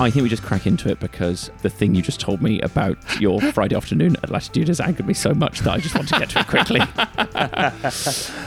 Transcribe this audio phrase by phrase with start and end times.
[0.00, 2.96] I think we just crack into it because the thing you just told me about
[3.20, 6.18] your Friday afternoon at Latitude has angered me so much that I just want to
[6.18, 6.80] get to it quickly.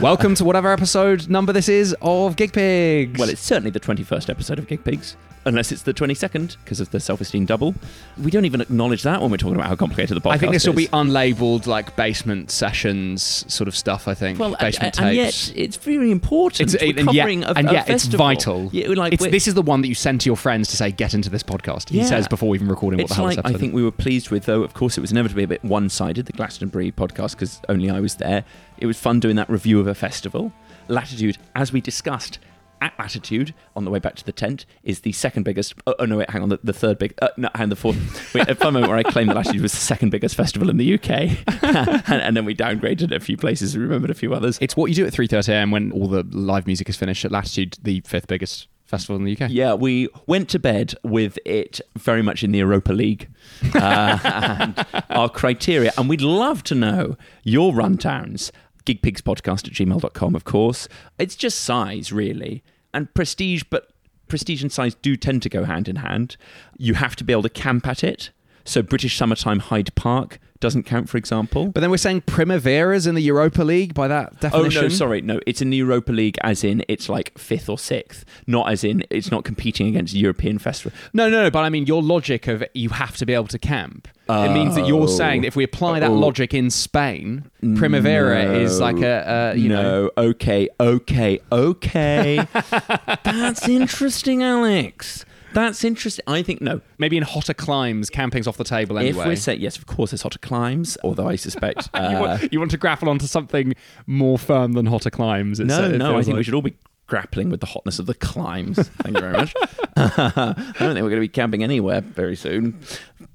[0.02, 3.20] Welcome to whatever episode number this is of Gig Pigs.
[3.20, 6.90] well, it's certainly the 21st episode of Gig Pigs, unless it's the 22nd because of
[6.90, 7.74] the self esteem double.
[8.20, 10.34] We don't even acknowledge that when we're talking about how complicated the podcast is.
[10.34, 14.08] I think this will be unlabeled, like basement sessions sort of stuff.
[14.08, 16.74] I think well, basement and, and yet it's very important.
[16.74, 18.70] It's, We're and yet, covering a, and a yet it's vital.
[18.72, 20.90] Yeah, like it's, this is the one that you send to your friends to say,
[20.90, 21.88] get into this podcast.
[21.90, 22.06] He Yeah.
[22.06, 24.44] says before even recording what it's the hell like I think we were pleased with,
[24.46, 24.62] though.
[24.62, 28.16] Of course, it was inevitably a bit one-sided, the Glastonbury podcast, because only I was
[28.16, 28.44] there.
[28.78, 30.52] It was fun doing that review of a festival.
[30.88, 32.38] Latitude, as we discussed
[32.82, 35.74] at Latitude on the way back to the tent, is the second biggest.
[35.86, 37.14] Oh, oh, no, wait, hang on, the, the third big.
[37.22, 38.34] Uh, no, hang on, the fourth.
[38.34, 40.76] wait, a fun moment where I claimed that Latitude was the second biggest festival in
[40.76, 41.08] the UK,
[41.62, 43.74] and, and then we downgraded a few places.
[43.76, 44.58] We remembered a few others.
[44.60, 45.70] It's what you do at 3:30 a.m.
[45.70, 49.32] when all the live music is finished at Latitude, the fifth biggest festival in the
[49.32, 49.50] UK.
[49.50, 53.28] Yeah, we went to bed with it very much in the Europa League.
[53.74, 58.50] Uh, and our criteria, and we'd love to know your rundowns.
[58.86, 60.88] Gigpigspodcast at gmail.com, of course.
[61.18, 62.62] It's just size, really.
[62.92, 63.90] And prestige, but
[64.28, 66.36] prestige and size do tend to go hand in hand.
[66.76, 68.30] You have to be able to camp at it.
[68.64, 71.66] So British Summertime Hyde Park doesn't count, for example.
[71.68, 74.78] But then we're saying Primaveras in the Europa League by that definition.
[74.78, 75.38] Oh no, sorry, no.
[75.46, 79.04] It's in the Europa League, as in it's like fifth or sixth, not as in
[79.10, 80.96] it's not competing against European festival.
[81.12, 81.50] No, no, no.
[81.50, 84.08] But I mean, your logic of you have to be able to camp.
[84.26, 85.06] it means that you're oh.
[85.06, 86.14] saying that if we apply that Oh.
[86.14, 89.82] logic in Spain, mm, Primavera is like a, a you know.
[89.82, 92.46] no, okay, okay, okay.
[93.22, 95.26] That's interesting, Alex.
[95.54, 96.24] That's interesting.
[96.26, 96.80] I think no.
[96.98, 99.20] Maybe in hotter climes, camping's off the table anyway.
[99.20, 100.98] If we're saying yes, of course, there's hotter climbs.
[101.02, 103.74] Although I suspect you, uh, want, you want to grapple onto something
[104.06, 105.60] more firm than hotter climes.
[105.60, 106.18] It's, no, uh, no.
[106.18, 106.76] I think we should all be
[107.06, 108.76] grappling with the hotness of the climbs.
[108.76, 109.54] Thank you very much.
[109.96, 112.80] I don't think we're going to be camping anywhere very soon.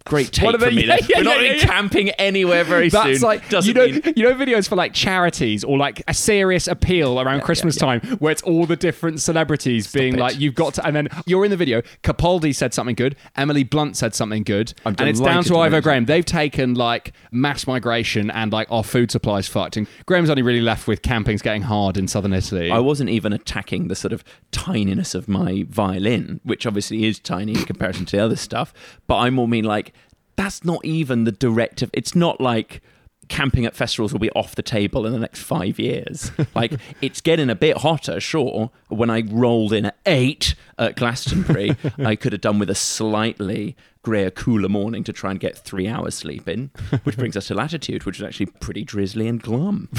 [0.10, 0.86] Great take from they- me.
[0.88, 3.04] yeah, yeah, we're not yeah, camping anywhere very soon.
[3.04, 6.14] That's like Doesn't you know, mean- you know videos for like charities or like a
[6.14, 10.20] serious appeal around Christmas time where it's all the different celebrities being it.
[10.20, 11.82] like you've got to and then you're in the video.
[12.04, 15.80] Capaldi said something good, Emily Blunt said something good, I'm and it's down to Ivo
[15.80, 16.06] Graham.
[16.06, 20.62] They've taken like mass migration and like our food supplies fucked, and Graham's only really
[20.62, 22.72] left with camping's getting hard in southern Italy.
[22.72, 27.54] I wasn't even attacking the sort of tininess of my violin, which obviously is tiny
[27.54, 28.74] in comparison to the other stuff.
[29.08, 29.94] But I more mean like
[30.40, 31.90] that's not even the directive.
[31.92, 32.82] It's not like
[33.28, 36.32] camping at festivals will be off the table in the next five years.
[36.56, 38.72] like it's getting a bit hotter, sure.
[38.88, 43.76] When I rolled in at eight at Glastonbury, I could have done with a slightly
[44.02, 46.72] grayer, cooler morning to try and get three hours sleep in,
[47.04, 49.90] which brings us to latitude, which is actually pretty drizzly and glum.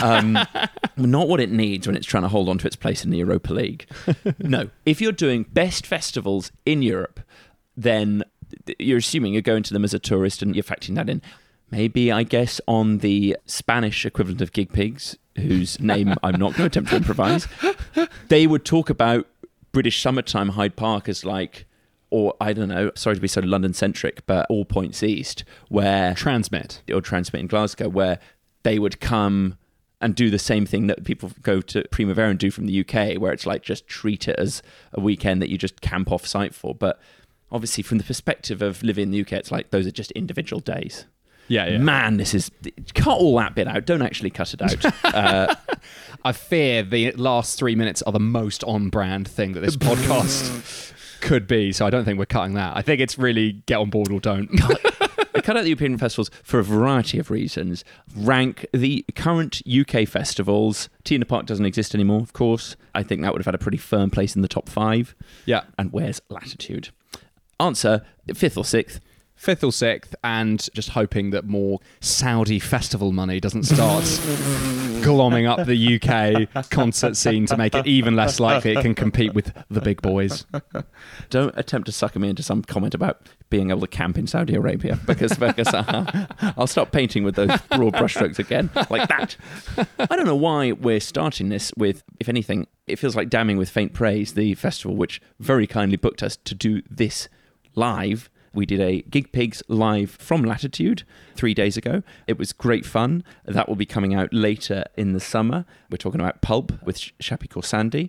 [0.00, 0.38] Um,
[0.96, 3.18] not what it needs when it's trying to hold on to its place in the
[3.18, 3.88] Europa League.
[4.38, 7.18] No, if you're doing best festivals in Europe,
[7.76, 8.24] then th-
[8.78, 11.22] you're assuming you're going to them as a tourist and you're factoring that in.
[11.70, 16.70] Maybe, I guess, on the Spanish equivalent of Gig Pigs, whose name I'm not going
[16.70, 17.46] to attempt to improvise,
[18.28, 19.26] they would talk about
[19.72, 21.66] British summertime Hyde Park as like,
[22.10, 26.14] or I don't know, sorry to be so London centric, but all points east, where
[26.14, 26.94] TRNSMT.
[26.94, 28.18] or TRNSMT in Glasgow, where
[28.62, 29.58] they would come
[30.00, 33.20] and do the same thing that people go to Primavera and do from the UK,
[33.20, 34.62] where it's like just treat it as
[34.92, 36.74] a weekend that you just camp off site for.
[36.74, 37.00] But
[37.50, 40.60] obviously, from the perspective of living in the UK, it's like those are just individual
[40.60, 41.06] days.
[41.48, 41.78] Yeah, yeah.
[41.78, 42.50] Man, this is
[42.94, 43.86] cut all that bit out.
[43.86, 45.04] Don't actually cut it out.
[45.14, 45.54] uh,
[46.24, 50.92] I fear the last three minutes are the most on brand thing that this podcast
[51.20, 51.72] could be.
[51.72, 52.76] So I don't think we're cutting that.
[52.76, 54.50] I think it's really get on board or don't.
[55.34, 57.84] I cut out the European festivals for a variety of reasons.
[58.14, 60.88] Rank the current UK festivals.
[61.04, 62.76] T in the Park doesn't exist anymore, of course.
[62.94, 65.14] I think that would have had a pretty firm place in the top five.
[65.46, 65.62] yeah.
[65.78, 66.90] And where's Latitude?
[67.60, 69.00] Answer fifth or sixth.
[69.34, 74.02] fifth or sixth, and just hoping that more Saudi festival money doesn't start
[75.00, 79.32] glomming up the UK concert scene to make it even less likely it can compete
[79.34, 80.44] with the big boys.
[81.30, 84.54] Don't attempt to sucker me into some comment about being able to camp in Saudi
[84.54, 86.26] Arabia because, because uh,
[86.56, 89.36] I'll start painting with those broad brushstrokes again, like that.
[89.98, 93.70] I don't know why we're starting this with, if anything, it feels like damning with
[93.70, 97.28] faint praise the festival, which very kindly booked us to do this
[97.78, 98.28] live.
[98.54, 101.02] We did a Gig Pigs live from Latitude
[101.36, 102.02] three days ago.
[102.26, 103.22] It was great fun.
[103.44, 105.64] That will be coming out later in the summer.
[105.90, 108.08] We're talking about Pulp with Shappi Khorsandi.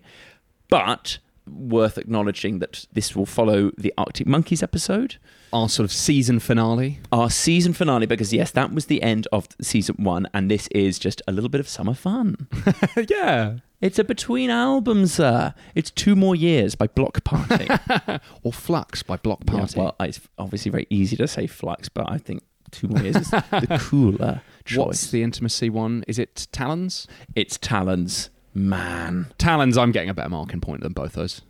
[0.69, 5.16] But worth acknowledging that this will follow the Arctic Monkeys episode,
[5.51, 7.00] Our sort of season finale.
[7.12, 11.00] our season finale, because yes, that was the end of season one, and this is
[11.00, 12.48] just a little bit of summer fun.
[13.10, 13.57] yeah.
[13.81, 15.53] It's a between albums, sir.
[15.73, 17.67] It's two more years by Bloc Party.
[18.43, 19.79] Or Flux by Bloc Yeah, Party.
[19.79, 23.29] well, it's obviously very easy to say Flux, but I think two more years is
[23.31, 24.77] the cooler choice.
[24.77, 26.03] What's the intimacy one?
[26.07, 27.07] Is it Talons?
[27.35, 29.27] it's Talons, man.
[29.37, 31.41] Talons, I'm getting a better marking point than both those.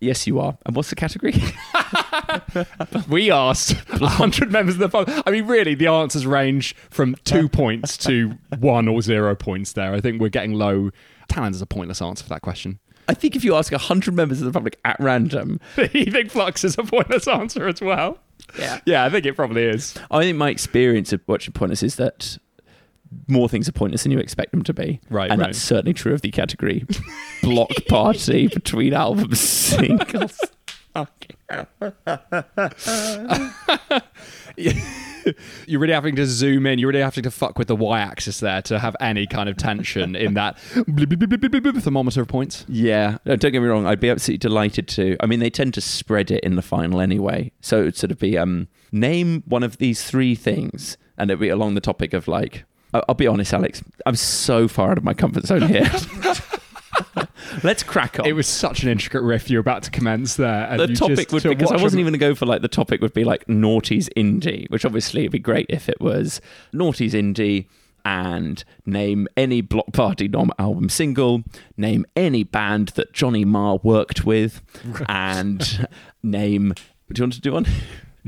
[0.00, 0.56] Yes, you are.
[0.64, 1.34] And what's the category?
[3.08, 5.22] We asked 100 members of the public.
[5.26, 9.92] I mean, really, the answers range from two points to one or zero points there.
[9.94, 10.90] I think we're getting low.
[11.28, 12.78] Talons is a pointless answer for that question.
[13.08, 15.60] I think if you ask 100 members of the public at random,
[15.92, 18.18] you think Flux is a pointless answer as well?
[18.58, 18.80] Yeah.
[18.84, 19.94] Yeah, I think it probably is.
[20.10, 22.38] I think my experience of watching Pointless is that
[23.26, 25.00] more things are pointless than you expect them to be.
[25.08, 25.46] Right, And right.
[25.48, 26.84] that's certainly true of the category
[27.42, 30.38] bloc party between album singles.
[35.66, 36.78] You're really having to zoom in.
[36.78, 40.16] You're really having to fuck with the y-axis there to have any kind of tension
[40.16, 40.58] in that
[41.80, 42.64] thermometer of points.
[42.68, 43.86] Yeah, no, don't get me wrong.
[43.86, 45.16] I'd be absolutely delighted to.
[45.20, 48.18] I mean, they tend to spread it in the final anyway, so it'd sort of
[48.18, 52.28] be um, name one of these three things, and it'd be along the topic of
[52.28, 52.64] like.
[52.94, 53.84] I'll be honest, Alex.
[54.06, 55.84] I'm so far out of my comfort zone here.
[57.64, 58.26] Let's crack on.
[58.26, 60.66] It was such an intricate riff you're about to commence there.
[60.70, 62.34] and the you topic just- would to because I wasn't them- even going to go
[62.34, 65.88] for like the topic would be like noughties indie, which obviously it'd be great if
[65.88, 66.40] it was
[66.74, 67.66] noughties indie
[68.04, 71.42] and name any bloc party nom album single,
[71.76, 74.62] name any band that Johnny Marr worked with,
[75.08, 75.88] and
[76.22, 76.74] name.
[77.12, 77.66] Do you want to do one?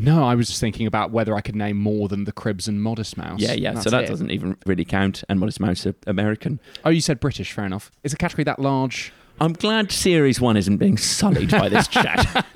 [0.03, 2.83] No, I was just thinking about whether I could name more than the Cribs and
[2.83, 3.41] Modest Mouse.
[3.41, 3.73] Yeah, yeah.
[3.73, 4.09] That's so that it.
[4.09, 5.23] doesn't even really count.
[5.29, 6.59] And Modest Mouse are American.
[6.85, 7.53] Oh, you said British.
[7.53, 7.91] Fair enough.
[8.03, 9.13] Is a category that large?
[9.43, 12.47] I'm glad Series 1 isn't being sullied by this chat.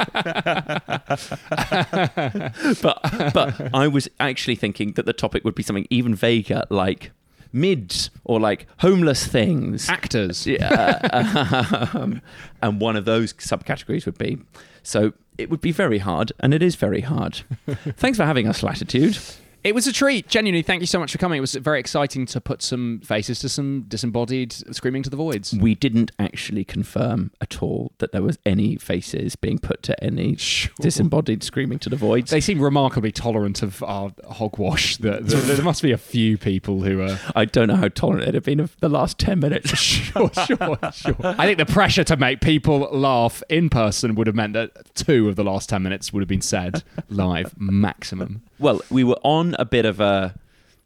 [2.82, 3.00] but,
[3.32, 7.10] but I was actually thinking that the topic would be something even vaguer, like
[7.52, 9.88] mids or like homeless things.
[9.88, 10.46] Actors.
[10.46, 12.20] Yeah, um,
[12.60, 14.38] and one of those subcategories would be.
[14.82, 17.42] So it would be very hard, and it is very hard.
[17.66, 19.18] Thanks for having us, Latitude.
[19.64, 20.28] It was a treat.
[20.28, 21.38] Genuinely, thank you so much for coming.
[21.38, 25.54] It was very exciting to put some faces to some disembodied screaming to the voids.
[25.54, 30.36] We didn't actually confirm at all that there was any faces being put to any
[30.82, 32.30] disembodied screaming to the voids.
[32.30, 34.98] They seem remarkably tolerant of our hogwash.
[34.98, 37.18] There must be a few people who are.
[37.34, 39.72] I don't know how tolerant it'd have been of the last 10 minutes.
[40.04, 41.16] Sure, sure, sure.
[41.22, 45.28] I think the pressure to make people laugh in person would have meant that two
[45.28, 48.42] of the last 10 minutes would have been said live, maximum.
[48.58, 50.34] Well, we were on a bit of a.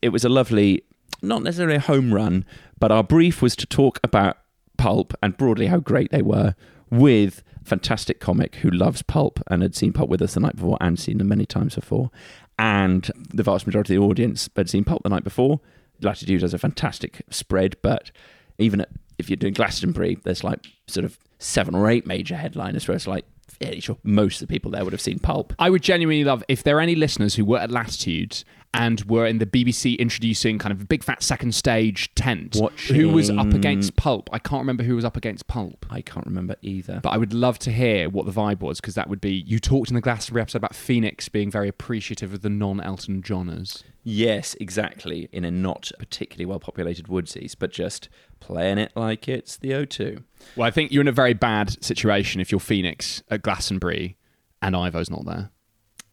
[0.01, 0.85] It was a lovely,
[1.23, 2.45] not necessarily a home run,
[2.79, 4.39] but our brief was to talk about
[4.77, 6.55] Pulp and broadly how great they were
[6.91, 10.79] with fantastic comic who loves Pulp and had seen Pulp with us the night before
[10.81, 12.11] and seen them many times before.
[12.59, 15.61] And the vast majority of the audience had seen Pulp the night before.
[16.01, 18.11] Latitude has a fantastic spread, but
[18.59, 18.87] even
[19.19, 23.07] if you're doing Glastonbury, there's like sort of seven or eight major headliners where it's
[23.07, 23.25] like
[23.61, 25.53] fairly sure most of the people there would have seen Pulp.
[25.59, 29.27] I would genuinely love if there are any listeners who were at Latitude and were
[29.27, 32.61] in the BBC introducing kind of a big fat second stage tent.
[32.89, 34.29] Who was up against Pulp?
[34.33, 35.87] I can't remember who was up against Pulp.
[35.91, 37.01] I can't remember either.
[37.03, 39.33] But I would love to hear what the vibe was because that would be.
[39.33, 43.23] You talked in the Glastonbury episode about Phoenix being very appreciative of the non Elton
[43.23, 43.85] Johners.
[44.05, 45.29] Yes, exactly.
[45.33, 48.09] In a not particularly well populated woodsies, but just
[48.41, 50.23] playing it like it's the O2.
[50.57, 54.17] Well, I think you're in a very bad situation if you're Phoenix at Glastonbury
[54.63, 55.51] and Ivo's not there.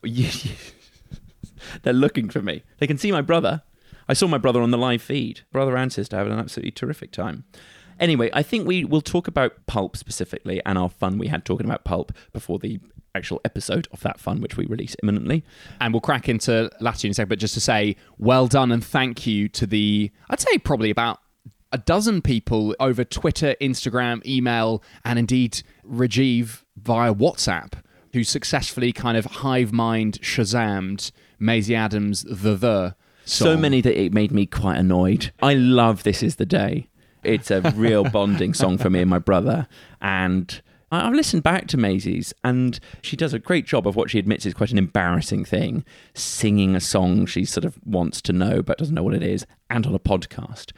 [1.84, 2.64] They're looking for me.
[2.80, 3.64] They can see my brother.
[4.08, 5.42] I saw my brother on the live feed.
[5.52, 7.46] Brother and sister having an absolutely terrific time.
[8.00, 11.66] Anyway, I think we will talk about Pulp specifically and our fun we had talking
[11.66, 12.80] about Pulp before the
[13.16, 15.44] actual episode of that fun, which we release imminently.
[15.80, 18.84] And we'll crack into Latitude in a second, but just to say well done and
[18.84, 21.20] thank you to the, I'd say probably about
[21.76, 27.74] a dozen people over Twitter, Instagram, email, and indeed Rajiv via WhatsApp
[28.14, 32.96] who successfully kind of hive mind Shazammed Maisie Adams' The The.
[33.26, 33.46] Song.
[33.48, 35.34] So many that it made me quite annoyed.
[35.44, 36.88] I love This Is the Day.
[37.24, 39.68] It's a real bonding song for me and my brother.
[40.00, 40.62] And
[40.94, 44.46] I've listened back to Maisie's, and she does a great job of what she admits
[44.46, 48.78] is quite an embarrassing thing singing a song she sort of wants to know but
[48.78, 50.72] doesn't know what it is, and on a podcast.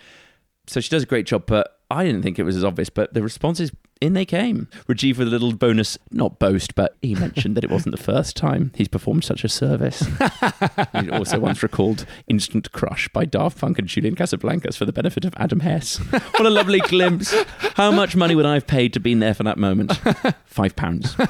[0.67, 2.89] So she does a great job, but I didn't think it was as obvious.
[2.89, 3.71] But the responses
[4.01, 4.67] in they came.
[4.87, 8.35] Rajiv with a little bonus, not boast, but he mentioned that it wasn't the first
[8.35, 9.99] time he's performed such a service.
[11.01, 15.25] he also once recalled "Instant Crush" by Daft Punk and Julian Casablancas for the benefit
[15.25, 15.97] of Adam Hess.
[15.97, 17.33] What a lovely glimpse!
[17.75, 19.97] How much money would I have paid to been there for that moment?
[20.45, 21.15] Five pounds.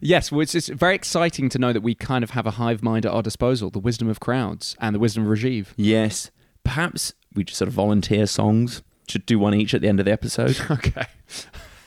[0.00, 2.82] Yes, well, it's, it's very exciting to know that we kind of have a hive
[2.82, 5.68] mind at our disposal the wisdom of crowds and the wisdom of Rajiv.
[5.76, 6.30] Yes,
[6.64, 8.82] perhaps we just sort of volunteer songs.
[9.08, 10.58] Should do one each at the end of the episode.
[10.70, 11.06] Okay.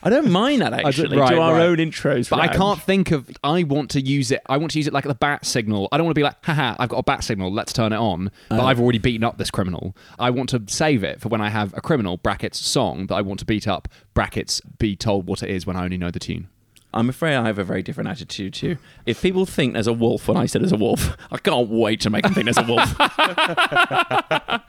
[0.04, 1.16] I don't mind that actually.
[1.16, 1.62] right, do our right.
[1.62, 3.30] own intros, But I can't think of.
[3.44, 4.42] I want to use it.
[4.50, 5.88] I want to use it like the bat signal.
[5.92, 7.52] I don't want to be like, haha, I've got a bat signal.
[7.54, 8.32] Let's turn it on.
[8.50, 8.66] But Oh.
[8.66, 9.96] I've already beaten up this criminal.
[10.18, 13.22] I want to save it for when I have a criminal brackets song that I
[13.22, 16.18] want to beat up brackets be told what it is when I only know the
[16.20, 16.48] tune.
[16.94, 18.78] I'm afraid I have a very different attitude to you.
[19.06, 22.02] If people think there's a wolf when I said there's a wolf, I can't wait
[22.02, 22.96] to make them think there's a wolf.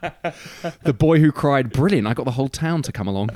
[0.83, 2.07] The boy who cried, brilliant.
[2.07, 3.31] I got the whole town to come along.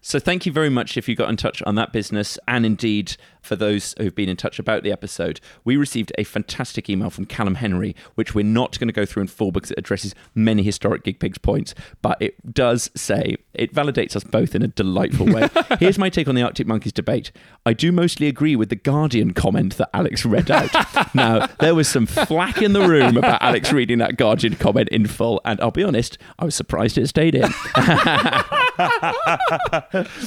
[0.00, 3.16] so thank you very much if you got in touch on that business, and indeed
[3.48, 5.40] for those who've been in touch about the episode.
[5.64, 9.22] We received a fantastic email from Callum Henry, which we're not going to go through
[9.22, 13.74] in full because it addresses many historic Gig Pigs points, but it does say it
[13.74, 15.48] validates us both in a delightful way.
[15.80, 17.32] Here's my take on the Arctic Monkeys debate.
[17.64, 20.70] I do mostly agree with the Guardian comment that Alex read out.
[21.14, 25.06] now, there was some flack in the room about Alex reading that Guardian comment in
[25.06, 27.42] full, and I'll be honest, I was surprised it stayed in.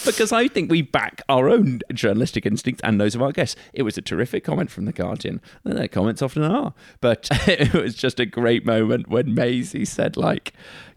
[0.05, 3.56] because I think we back our own journalistic instincts and those of our guests.
[3.74, 5.41] It was a terrific comment from The Guardian.
[5.63, 6.74] And their comments often are.
[7.00, 10.53] But it was just a great moment when Maisie said, like,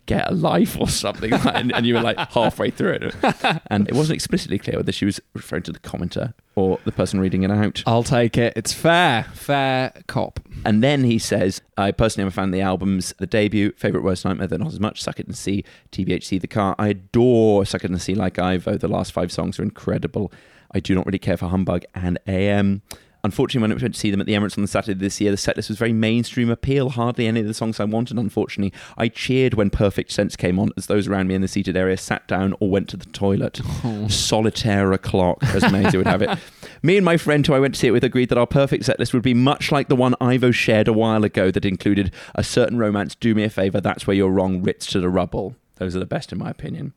[0.06, 1.32] get a life or something.
[1.32, 3.14] and, and you were like halfway through it.
[3.70, 7.18] And it wasn't explicitly clear whether she was referring to the commenter or the person
[7.20, 7.82] reading it out.
[7.86, 8.52] I'll take it.
[8.56, 9.24] It's fair.
[9.32, 10.40] Fair cop.
[10.64, 13.14] And then he says, I personally am a fan of the albums.
[13.18, 16.46] The debut, Favourite Worst Nightmare, They're Not As Much, Suck It and See, TBHC, The
[16.46, 16.74] Car.
[16.78, 18.76] I adore Suck It and See Like Ivo.
[18.76, 20.32] The last five songs are incredible.
[20.74, 22.82] I do not really care for Humbug and AM.
[23.24, 25.30] Unfortunately, when I went to see them at the Emirates on the Saturday this year,
[25.30, 28.78] the setlist was very mainstream appeal, hardly any of the songs I wanted, unfortunately.
[28.98, 31.96] I cheered when Perfect Sense came on as those around me in the seated area
[31.96, 33.62] sat down or went to the toilet.
[33.82, 34.08] Oh.
[34.08, 36.38] Solitaire o'clock, as Maisie would have it.
[36.82, 38.84] Me and my friend who I went to see it with agreed that our perfect
[38.84, 42.44] setlist would be much like the one Ivo shared a while ago that included a
[42.44, 45.56] certain romance, Do Me a Favour, That's Where You're Wrong, Ritz to the Rubble.
[45.76, 46.92] Those are the best in my opinion.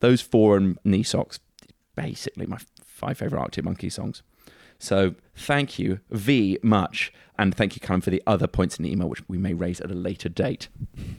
[0.00, 1.40] Those four and Knee Socks,
[1.94, 2.58] basically my
[3.02, 4.22] five favourite Arctic Monkey songs.
[4.78, 8.92] So thank you V much, and thank you, Callum, for the other points in the
[8.92, 10.68] email, which we may raise at a later date.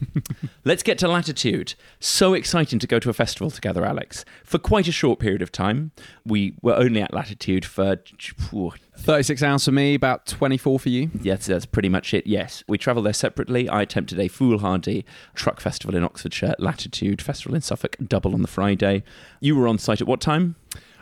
[0.65, 1.75] Let's get to Latitude.
[1.99, 4.25] So exciting to go to a festival together, Alex.
[4.43, 5.91] For quite a short period of time,
[6.25, 7.99] we were only at Latitude for.
[8.17, 11.09] phew, 36 hours for me, about 24 for you.
[11.21, 12.27] Yes, that's pretty much it.
[12.27, 13.67] Yes, we travelled there separately.
[13.67, 18.47] I attempted a foolhardy truck festival in Oxfordshire, Latitude Festival in Suffolk, double on the
[18.47, 19.03] Friday.
[19.39, 20.55] You were on site at what time?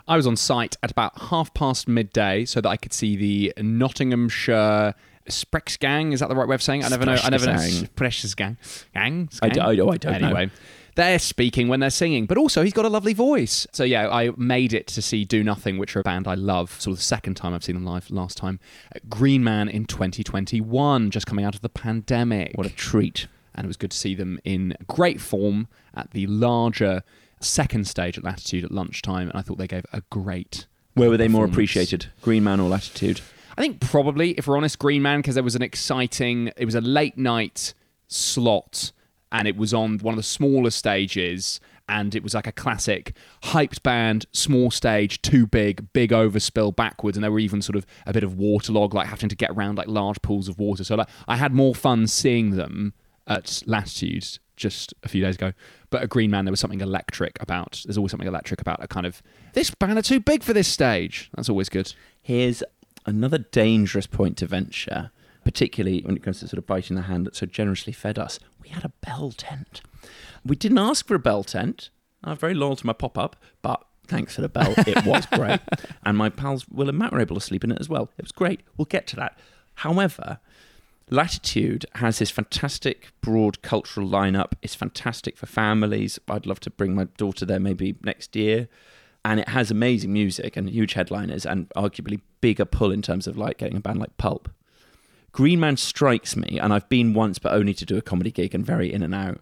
[0.08, 3.52] I was on site at about half past midday so that I could see the
[3.62, 4.94] Nottinghamshire
[5.28, 6.12] Sprechgesang.
[6.12, 6.86] Is that the right way of saying it?
[6.86, 7.16] I never know.
[7.22, 7.52] I never know.
[7.52, 8.36] Sprechgesang.
[8.36, 8.56] Gang.
[8.94, 9.28] Gang?
[9.42, 10.28] I d- I- oh, I don't know.
[10.28, 10.50] anyway.
[10.94, 13.66] They're speaking when they're singing, but also he's got a lovely voice.
[13.72, 16.70] So yeah, I made it to see Do Nothing, which are a band I love.
[16.82, 18.10] Sort of the second time I've seen them live.
[18.10, 18.60] Last time,
[18.94, 23.26] uh, Green Man in 2021, just coming out of the pandemic What a treat.
[23.54, 27.04] and it was good to see them in great form at the larger
[27.44, 30.66] second stage at Latitude at lunchtime, and I thought they gave a great.
[30.94, 32.06] Where were they more appreciated?
[32.20, 33.20] Green Man or Latitude?
[33.56, 36.50] I think probably, if we're honest, Green Man because there was an exciting.
[36.56, 37.74] It was a late night
[38.08, 38.92] slot,
[39.30, 41.60] and it was on one of the smaller stages.
[41.88, 47.16] And it was like a classic hyped band, small stage, too big, big overspill backwards,
[47.16, 49.76] and there were even sort of a bit of waterlog, like having to get around
[49.76, 50.84] like large pools of water.
[50.84, 52.94] So like I had more fun seeing them
[53.26, 55.52] at Latitude just a few days ago.
[55.90, 57.82] But a Green Man, there was something electric about.
[57.84, 60.68] There's always something electric about a kind of this band are too big for this
[60.68, 61.30] stage.
[61.34, 61.92] That's always good.
[62.22, 62.62] Here's
[63.04, 65.10] another dangerous point to venture,
[65.44, 68.38] particularly when it comes to sort of biting the hand that so generously fed us.
[68.62, 69.82] We had a bell tent.
[70.44, 71.90] We didn't ask for a bell tent.
[72.24, 74.72] I'm very loyal to my pop up, but thanks for the bell.
[74.78, 75.60] It was great.
[76.04, 78.10] and my pals Will and Matt were able to sleep in it as well.
[78.16, 78.60] It was great.
[78.76, 79.36] We'll get to that.
[79.76, 80.38] However,
[81.12, 84.52] Latitude has this fantastic broad cultural lineup.
[84.62, 86.18] It's fantastic for families.
[86.26, 88.66] I'd love to bring my daughter there maybe next year.
[89.22, 93.36] And it has amazing music and huge headliners and arguably bigger pull in terms of
[93.36, 94.48] like getting a band like Pulp.
[95.32, 98.54] Green Man strikes me, and I've been once, but only to do a comedy gig
[98.54, 99.40] and very in and out.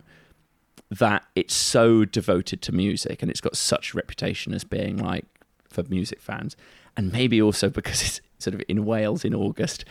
[0.91, 5.25] That it's so devoted to music, and it's got such a reputation as being like
[5.69, 6.57] for music fans,
[6.97, 9.85] and maybe also because it's sort of in Wales in August,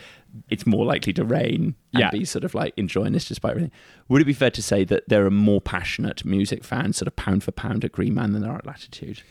[0.48, 2.10] it's more likely to rain and Yeah.
[2.10, 3.72] be sort of like enjoying this despite everything.
[4.08, 7.16] Would it be fair to say that there are more passionate music fans, sort of
[7.16, 9.22] pound for pound at Green Man than there are at Latitude?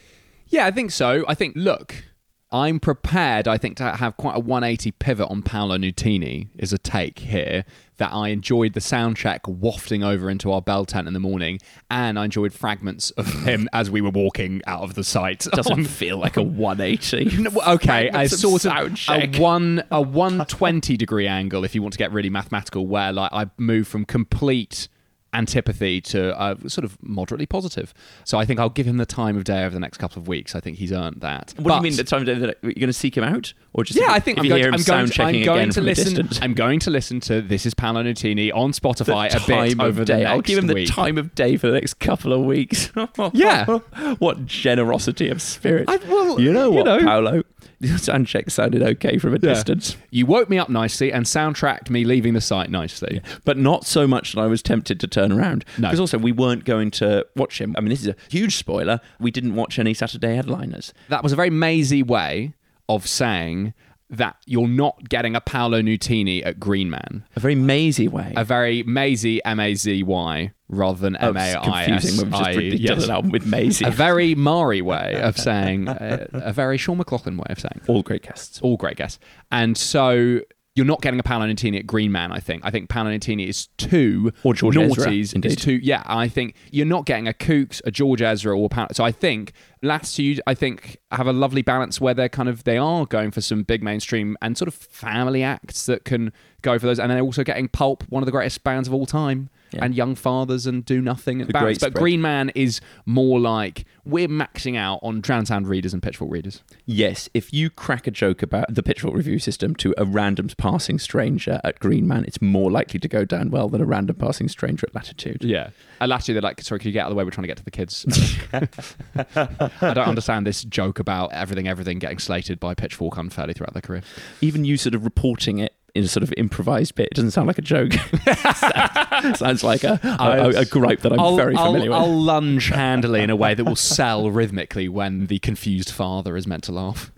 [0.48, 1.24] Yeah, I think so.
[1.28, 2.04] I think, look,
[2.52, 6.80] I'm prepared, I think, to have quite a 180 pivot on Paolo Nutini is a
[6.80, 7.64] take here.
[7.98, 11.60] That I enjoyed the sound check wafting over into our bell tent in the morning,
[11.92, 15.42] and I enjoyed fragments of him as we were walking out of the site.
[15.52, 17.38] Doesn't on- feel like a 180.
[17.44, 21.76] No, okay, a Fragments of sort of a one a one twenty degree angle, if
[21.76, 24.88] you want to get really mathematical, where like I move from complete
[25.34, 27.94] antipathy to uh, sort of moderately positive.
[28.24, 30.28] So I think I'll give him the time of day over the next couple of
[30.28, 30.56] weeks.
[30.56, 31.54] I think he's earned that.
[31.58, 33.54] What do you mean the time of day that you're going to seek him out,
[33.74, 35.82] or just Yeah, if, I think I'm going, hear I'm going, to, I'm going to
[35.82, 36.30] listen.
[36.42, 40.06] I'm going to listen to "This Is Paolo Nutini" on Spotify a bit over the
[40.06, 40.20] day.
[40.20, 40.90] next I'll give him the week.
[40.90, 42.92] time of day for the next couple of weeks.
[43.34, 43.66] Yeah.
[44.20, 45.86] what generosity of spirit.
[45.90, 47.00] I- well, you know you what, know.
[47.00, 47.44] Paolo?
[47.82, 49.54] Your sound check sounded okay from a Yeah.
[49.54, 49.96] distance.
[50.10, 53.22] You woke me up nicely and soundtracked me leaving the site nicely.
[53.46, 55.66] But not so much that I was tempted to turn around.
[55.78, 55.88] No.
[55.88, 57.76] Because also, we weren't going to watch him.
[57.78, 59.00] I mean, this is a huge spoiler.
[59.20, 60.94] We didn't watch any Saturday headliners.
[61.10, 62.54] That was a very mazy way
[62.88, 63.74] of saying
[64.12, 67.24] that you're not getting a Paolo Nutini at Green Man.
[67.36, 68.34] A very mazy way.
[68.36, 72.40] A very mazy M A Z Y rather than Oh, M A confusing when we've
[72.46, 72.62] just I.
[72.62, 73.04] yes.
[73.06, 73.86] an album with Maisie.
[73.86, 77.82] A very Mari way of saying, uh, a very Sean McLaughlin way of saying.
[77.88, 78.60] All great guests.
[78.64, 79.20] all great guests.
[79.52, 80.42] And so
[80.80, 81.46] you're not getting a Paolo
[81.76, 82.62] at Green Man, I think.
[82.64, 83.10] I think Paolo
[83.42, 85.36] is too Or George Ezra, naughties.
[85.36, 85.50] indeed.
[85.52, 88.88] Is too, yeah, I think you're not getting a Kooks, a George Ezra, or Paolo.
[88.94, 92.78] So I think Latitude, I think, have a lovely balance where they're kind of they
[92.78, 96.86] are going for some big mainstream and sort of family acts that can go for
[96.86, 99.50] those, and they're also getting Pulp, one of the greatest bands of all time.
[99.72, 99.86] Yeah.
[99.86, 101.78] And Young Fathers and Do Nothing and The balance.
[101.78, 101.94] But.
[101.94, 106.64] Green Man is more like we're maxing out on Drown Sound readers and Pitchfork readers.
[106.88, 110.98] Yes, if you crack a joke about the Pitchfork review system to a random passing
[110.98, 114.48] stranger at Green Man, it's more likely to go down well than a random passing
[114.48, 115.44] stranger at Latitude.
[115.44, 115.70] Yeah.
[116.02, 117.24] And last year they're like, sorry, could you get out of the way?
[117.24, 118.08] We're trying to get to the kids.
[119.82, 123.82] I don't understand this joke about everything, everything getting slated by Pitchfork unfairly throughout their
[123.82, 124.02] career.
[124.42, 127.48] Even you sort of reporting it in a sort of improvised bit, it doesn't sound
[127.48, 127.94] like a joke.
[129.36, 132.00] Sounds like a, a, a gripe that I'm I'll, very I'll- familiar with.
[132.00, 136.48] I'll lunge handily in a way that will sell rhythmically when the confused father is
[136.48, 137.12] meant to laugh.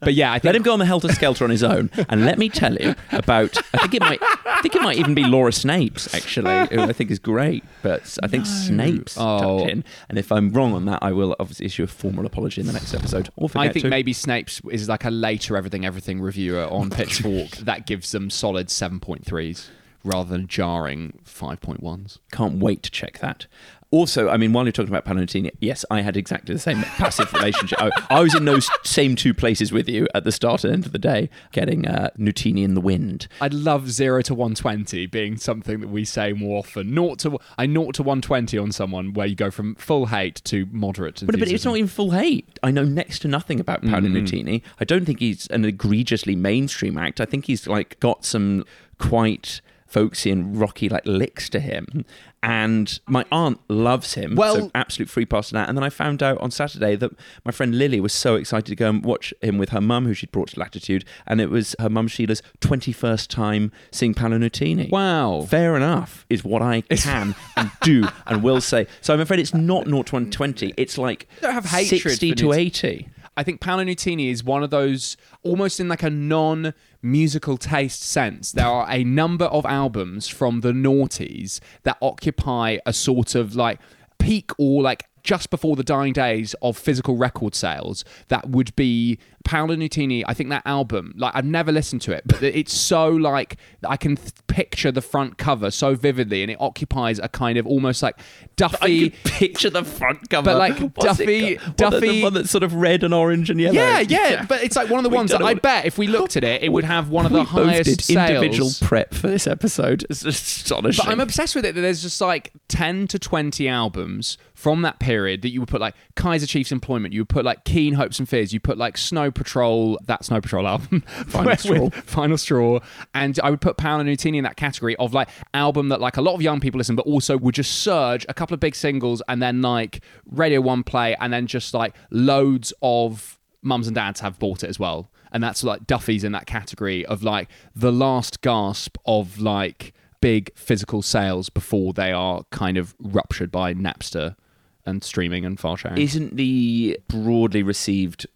[0.00, 2.24] But yeah, I think Let him go on the helter skelter on his own, and
[2.24, 3.56] let me tell you about.
[3.74, 4.18] I think it might.
[4.46, 7.64] I think it might even be Laura Snapes actually, who I think is great.
[7.82, 9.58] But I think Snapes Oh.
[9.60, 12.60] tucked in, and if I'm wrong on that, I will obviously issue a formal apology
[12.60, 13.28] in the next episode.
[13.36, 13.88] Or forget I think to.
[13.90, 18.68] maybe Snapes is like a later everything everything reviewer on Pitchfork that gives them solid
[18.68, 19.68] 7.3s
[20.04, 22.18] rather than jarring 5.1s.
[22.32, 23.46] Can't wait to check that.
[23.92, 27.30] Also, I mean, while you're talking about Palantini, yes, I had exactly the same passive
[27.34, 27.80] relationship.
[27.80, 30.86] I, I was in those same two places with you at the start and end
[30.86, 33.28] of the day, getting uh, Nutini in the wind.
[33.42, 36.94] I'd love zero to one twenty being something that we say more often.
[36.94, 40.42] Naught to I naught to one twenty on someone where you go from full hate
[40.44, 41.22] to moderate.
[41.26, 42.58] But, but it's not even full hate.
[42.62, 44.62] I know next to nothing about Paolo Nutini.
[44.80, 47.20] I don't think he's an egregiously mainstream act.
[47.20, 48.64] I think he's like got some
[48.98, 49.60] quite
[49.92, 52.04] folksy and rocky like licks to him.
[52.42, 54.34] And my aunt loves him.
[54.34, 55.68] Well- so absolute free pass to that.
[55.68, 57.12] And then I found out on Saturday that
[57.44, 60.14] my friend Lily was so excited to go and watch him with her mum, who
[60.14, 64.90] she'd brought to Latitude, and it was her mum Sheila's twenty-first time seeing Paolo Nutini.
[64.90, 65.42] Wow.
[65.48, 68.86] Fair enough is what I can and do and will say.
[69.02, 70.74] So I'm afraid it's not 0 to 120.
[70.76, 73.08] It's like don't have 60 to 80.
[73.36, 78.02] I think Paolo Nutini is one of those almost in like a non musical taste
[78.02, 78.52] sense.
[78.52, 83.80] There are a number of albums from the noughties that occupy a sort of like
[84.18, 89.18] peak or like just before the dying days of physical record sales that would be
[89.44, 90.22] Paolo Nutini.
[90.26, 93.56] I think that album, like I've never listened to it, but it's so like
[93.86, 97.66] I can th- picture the front cover so vividly, and it occupies a kind of
[97.66, 98.22] almost like I
[98.56, 99.10] Duffy.
[99.10, 100.44] can picture the front cover.
[100.52, 103.50] But, like, What's it Duffy- the- Duffy- the one that's sort of red and orange
[103.50, 103.74] and yellow.
[103.74, 106.36] Yeah, yeah, but it's like one of the ones that I bet if we looked
[106.36, 110.04] at it, it would have one of the highest individual prep for this episode.
[110.08, 111.04] It's astonishing.
[111.04, 115.00] But I'm obsessed with it that there's just like 10 to 20 albums from that
[115.00, 118.20] period that you would put like Kaiser Chiefs Employment, you would put like Keane Hopes
[118.20, 121.90] and Fears, you put like Snow Patrol, that Snow Patrol album, Final Straw.
[121.90, 122.78] Final Straw,
[123.12, 126.22] and I would put Paolo Nutini in that category of like album that like a
[126.22, 129.20] lot of young people listen, but also would just surge a couple of big singles
[129.26, 134.20] and then like Radio One play and then just like loads of mums and dads
[134.20, 135.10] have bought it as well.
[135.32, 140.54] and that's like Duffy's in that category of like the last gasp of like big
[140.54, 144.36] physical sales before they are kind of ruptured by Napster
[144.84, 145.98] and streaming and file sharing.
[145.98, 148.26] Isn't the broadly received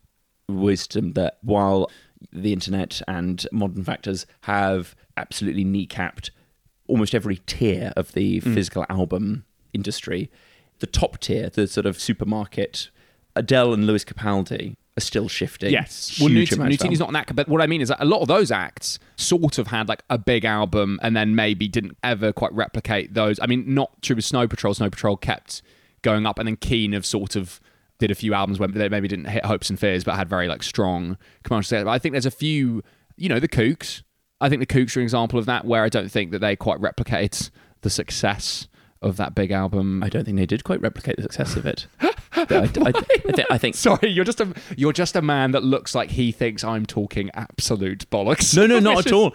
[0.48, 1.90] wisdom that while
[2.32, 6.30] the internet and modern factors have absolutely kneecapped
[6.88, 8.54] almost every tier of the Mm.
[8.54, 10.30] physical album industry,
[10.78, 12.90] the top tier, the sort of supermarket,
[13.34, 15.72] Adele and Lewis Capaldi are still shifting.
[15.72, 16.18] Yes.
[16.20, 18.28] Well, Nut- Nutini's not an act, but what I mean is that a lot of
[18.28, 22.52] those acts sort of had like a big album and then maybe didn't ever quite
[22.54, 23.38] replicate those.
[23.42, 24.72] I mean, not true with Snow Patrol.
[24.72, 25.60] Snow Patrol kept
[26.06, 27.60] going up, and then Keane have sort of
[27.98, 30.48] did a few albums where they maybe didn't hit hopes and fears, but had very
[30.48, 31.84] like strong commercial success.
[31.84, 32.82] But I think there's a few,
[33.16, 34.02] you know, the Kooks.
[34.40, 36.54] I think the Kooks are an example of that, where I don't think that they
[36.56, 38.68] quite replicate the success
[39.02, 40.02] of that big album.
[40.02, 41.86] I don't think they did quite replicate the success of it.
[42.48, 42.88] But I, I,
[43.28, 46.10] I, thi- I think Sorry, you're just a you're just a man that looks like
[46.10, 48.56] he thinks I'm talking absolute bollocks.
[48.56, 49.32] No, no, not at all.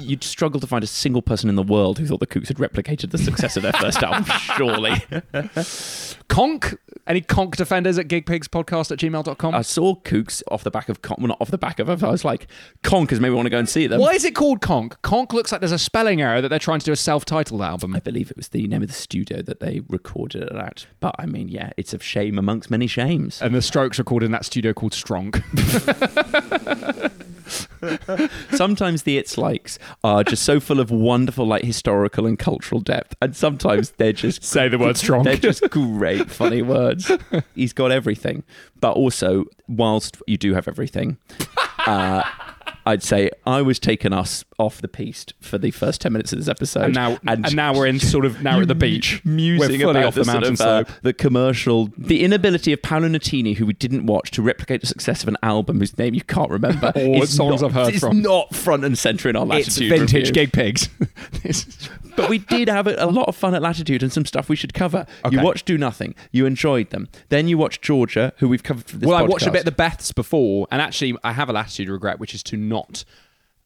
[0.00, 2.58] You'd struggle to find a single person in the world who thought the Kooks had
[2.58, 4.24] replicated the success of their first album,
[4.56, 5.02] surely.
[6.28, 6.76] Konk?
[7.06, 9.54] Any konk defenders at gigpigspodcast at gmail.com?
[9.54, 11.18] I saw Kooks off the back of, Konk.
[11.20, 12.02] well, not off the back of, it.
[12.02, 12.46] I was like,
[12.82, 13.98] Conkers, maybe want to go and see them.
[13.98, 15.00] Why is it called Konk?
[15.02, 17.96] Konk looks like there's a spelling error that they're trying to do a self-titled album.
[17.96, 20.86] I believe it was the name of the studio that they recorded it at.
[21.00, 23.40] But I mean, yeah, it's a shame amongst many shames.
[23.40, 25.32] And the Strokes recorded in that studio called Strong.
[28.50, 33.14] sometimes the it's likes are just so full of wonderful, like historical and cultural depth,
[33.20, 35.24] and sometimes they're just Say the word strong.
[35.24, 37.10] They're just great, funny words.
[37.54, 38.44] He's got everything,
[38.80, 41.18] but also, whilst you do have everything,
[41.86, 42.22] uh,
[42.86, 46.38] I'd say I was taking us off the piste for the first ten minutes of
[46.38, 49.22] this episode, and now and, now we're in sort of now we're at the beach.
[49.24, 52.80] musing we're fully about off the, sort mountain of, uh, the commercial, the inability of
[52.82, 56.14] Paolo Nutini, who we didn't watch, to replicate the success of an album whose name
[56.14, 56.92] you can't remember.
[56.98, 58.22] Or is songs not, I've heard is from.
[58.22, 60.32] not front and center in our It's vintage review.
[60.32, 60.88] gig pigs.
[62.18, 64.56] But we did have a, a lot of fun at Latitude and some stuff we
[64.56, 65.06] should cover.
[65.30, 66.14] You watched Do Nothing.
[66.32, 67.08] You enjoyed them.
[67.28, 69.76] Then you watched Georgia, who we've covered for this well, I watched a bit of
[69.76, 73.04] the Beths before, and actually, I have a latitude regret, which is to not,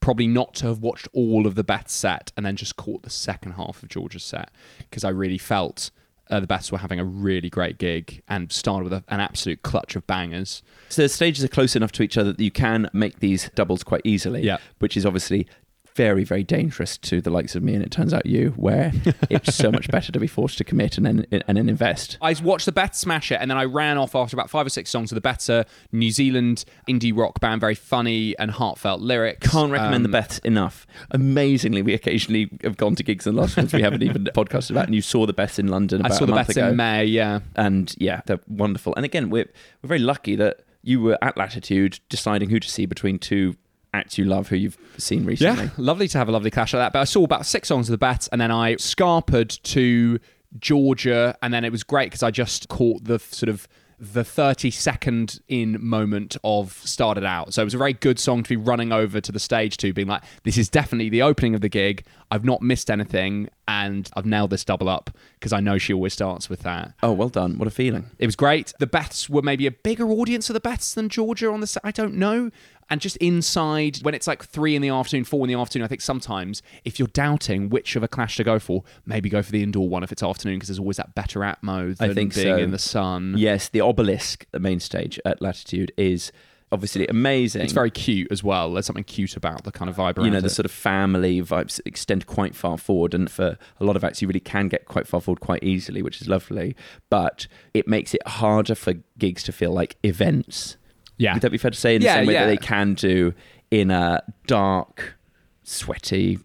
[0.00, 3.10] probably not to have watched all of the Beths set and then just caught the
[3.10, 5.90] second half of Georgia's set because I really felt
[6.30, 9.62] uh, the Beths were having a really great gig and started with a, an absolute
[9.62, 10.62] clutch of bangers.
[10.88, 13.84] So the stages are close enough to each other that you can make these doubles
[13.84, 14.42] quite easily.
[14.42, 14.58] Yeah.
[14.78, 15.46] Which is obviously
[15.94, 18.92] very, very dangerous to the likes of me, and it turns out you, where
[19.30, 22.18] it's so much better to be forced to commit and then and then invest.
[22.22, 24.90] I watched the smash it, and then I ran off after about five or six
[24.90, 29.48] songs of the Beths, a New Zealand indie rock band, very funny and heartfelt lyrics.
[29.48, 30.86] Can't recommend Um, the Beths enough.
[31.10, 34.86] Amazingly, we occasionally have gone to gigs, and last ones we haven't even podcasted about.
[34.86, 36.02] And you saw the Beths in London.
[36.04, 36.68] I saw the Beths ago.
[36.68, 37.40] in May, yeah.
[37.56, 38.94] and yeah, they're wonderful.
[38.96, 39.50] And again, we're
[39.82, 43.54] we're very lucky that you were at Latitude deciding who to see between two
[43.94, 45.64] acts you love who you've seen recently.
[45.64, 46.92] Yeah, lovely to have a lovely clash like that.
[46.92, 50.18] But I saw about six songs of the Bats, and then I scarpered to
[50.58, 54.72] Georgia, and then it was great because I just caught the sort of the 30
[54.72, 57.54] second in moment of started out.
[57.54, 59.92] So it was a very good song to be running over to the stage to,
[59.92, 62.04] being like, this is definitely the opening of the gig.
[62.28, 66.14] I've not missed anything, and I've nailed this double up because I know she always
[66.14, 66.94] starts with that.
[67.04, 67.58] Oh, well done!
[67.58, 68.06] What a feeling.
[68.18, 68.72] It was great.
[68.80, 71.82] The Beths were maybe a bigger audience of the Beths than Georgia on the set.
[71.84, 72.50] I don't know.
[72.92, 75.88] And just inside, when it's like three in the afternoon, four in the afternoon, I
[75.88, 79.50] think sometimes if you're doubting which of a clash to go for, maybe go for
[79.50, 82.34] the indoor one if it's afternoon because there's always that better atmo than I think
[82.34, 82.58] being so.
[82.58, 83.36] in the sun.
[83.38, 86.32] Yes, the obelisk, the main stage at Latitude, is
[86.70, 87.62] obviously amazing.
[87.62, 88.74] It's very cute as well.
[88.74, 90.42] There's something cute about the kind of vibe you know, it.
[90.42, 94.20] the sort of family vibes extend quite far forward, and for a lot of acts,
[94.20, 96.76] you really can get quite far forward quite easily, which is lovely.
[97.08, 100.76] But it makes it harder for gigs to feel like events.
[101.16, 101.34] Yeah.
[101.34, 101.96] Would that be fair to say?
[101.96, 102.44] In Yeah, the same way yeah.
[102.46, 103.34] that they can do
[103.70, 105.16] in a dark,
[105.62, 106.38] sweaty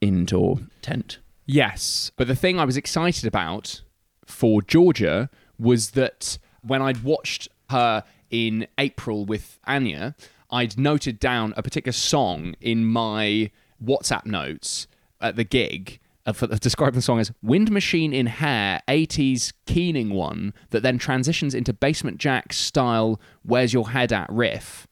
[0.00, 1.18] indoor tent.
[1.46, 2.10] Yes.
[2.16, 3.82] But the thing I was excited about
[4.24, 10.14] for Georgia was that when I'd watched her in April with Anya,
[10.50, 13.50] I'd noted down a particular song in my
[13.82, 14.86] WhatsApp notes
[15.20, 16.00] at the gig.
[16.26, 20.98] Uh, For describing the song as "Wind Machine in Hair," '80s keening one that then
[20.98, 24.86] transitions into Basement Jaxx style "Where's Your Head At" riff,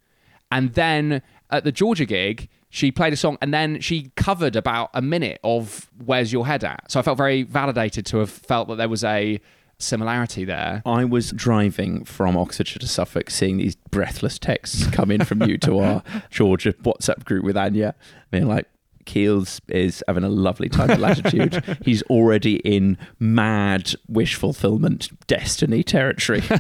[0.51, 4.91] and then at the Georgia gig, she played a song and then she covered about
[4.95, 6.91] a minute of Where's Your Head At?
[6.91, 9.41] So I felt very validated to have felt that there was a
[9.79, 10.83] similarity there.
[10.87, 15.59] I was driving from Oxfordshire to Suffolk, seeing these breathless texts come in from you
[15.59, 17.95] to our Georgia WhatsApp group with Anya,
[18.31, 18.67] being like,
[19.05, 21.79] Keels is having a lovely time at Latitude.
[21.85, 26.41] He's already in mad wish fulfillment destiny territory.
[26.41, 26.51] He's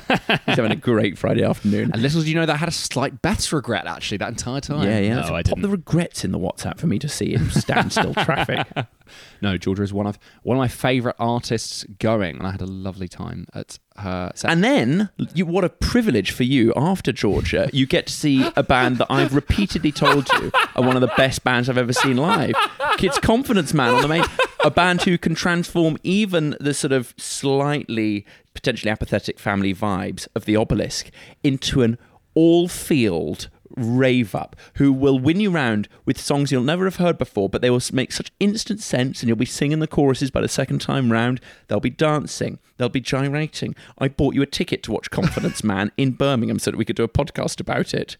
[0.47, 1.91] having a great Friday afternoon.
[1.93, 4.61] And little did you know that I had a slight Beth's regret actually that entire
[4.61, 4.89] time.
[4.89, 5.15] yeah, yeah.
[5.17, 5.63] No, I pop didn't.
[5.63, 8.67] the regrets in the WhatsApp for me to see in standstill traffic.
[9.43, 12.67] No, Georgia is one of one of my favourite artists going, and I had a
[12.67, 14.33] lovely time at her.
[14.45, 18.63] And then, you, what a privilege for you after Georgia, you get to see a
[18.63, 22.17] band that I've repeatedly told you are one of the best bands I've ever seen
[22.17, 22.55] live.
[22.99, 24.25] Kids Confidence Man on the main,
[24.65, 30.45] a band who can transform even the sort of slightly potentially apathetic family vibes of
[30.45, 31.11] the obelisk
[31.43, 31.99] into an
[32.35, 37.19] all field rave up who will win you round with songs you'll never have heard
[37.19, 40.41] before, but they will make such instant sense and you'll be singing the choruses by
[40.41, 41.41] the second time round.
[41.69, 43.75] They'll be dancing, they'll be gyrating.
[43.99, 46.97] I bought you a ticket to watch Confidence Man in Birmingham so that we could
[46.97, 48.17] do a podcast about it.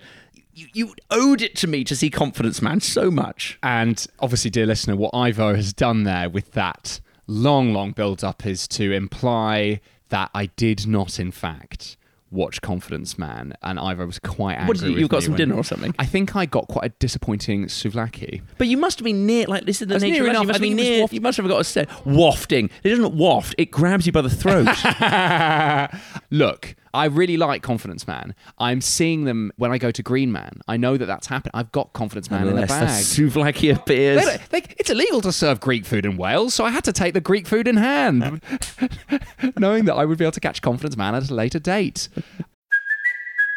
[0.53, 3.59] You, you owed it to me to see Confidence Man so much.
[3.63, 8.47] And obviously, dear listener, what Ivo has done there with that long, long build up
[8.47, 11.97] is to imply that I did not, in fact,
[12.35, 13.55] watch Confidence Man.
[13.63, 14.69] And Ivo was quite angry.
[14.69, 15.95] What did you, you got me some dinner or something?
[15.99, 18.43] I think I got quite a disappointing souvlaki.
[18.59, 20.31] But you must have been near, like this is the nature near of it.
[20.31, 20.47] You enough.
[20.49, 21.17] must I be think it was near.
[21.17, 22.71] You must have got a set wafting.
[22.83, 24.69] It doesn't waft; it grabs you by the throat.
[26.31, 28.35] Look, I really like Confidence Man.
[28.59, 30.61] I'm seeing them when I go to Green Man.
[30.69, 31.51] I know that that's happened.
[31.53, 32.89] I've got Confidence Man in the Unless bag.
[33.33, 34.25] souvlaki appears.
[34.25, 37.13] They they- it's illegal to serve Greek food in Wales, so I had to take
[37.15, 38.41] the Greek food in hand,
[39.59, 42.09] knowing that I would be able to catch Confidence Man at a later date.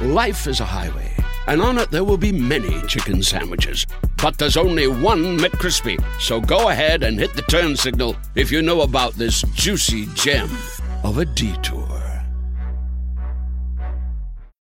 [0.00, 1.10] Life is a highway,
[1.46, 3.86] and on it there will be many chicken sandwiches.
[4.20, 5.98] But there's only one McCrispy.
[6.20, 10.50] So go ahead and hit the turn signal if you know about this juicy gem
[11.02, 12.22] of a detour.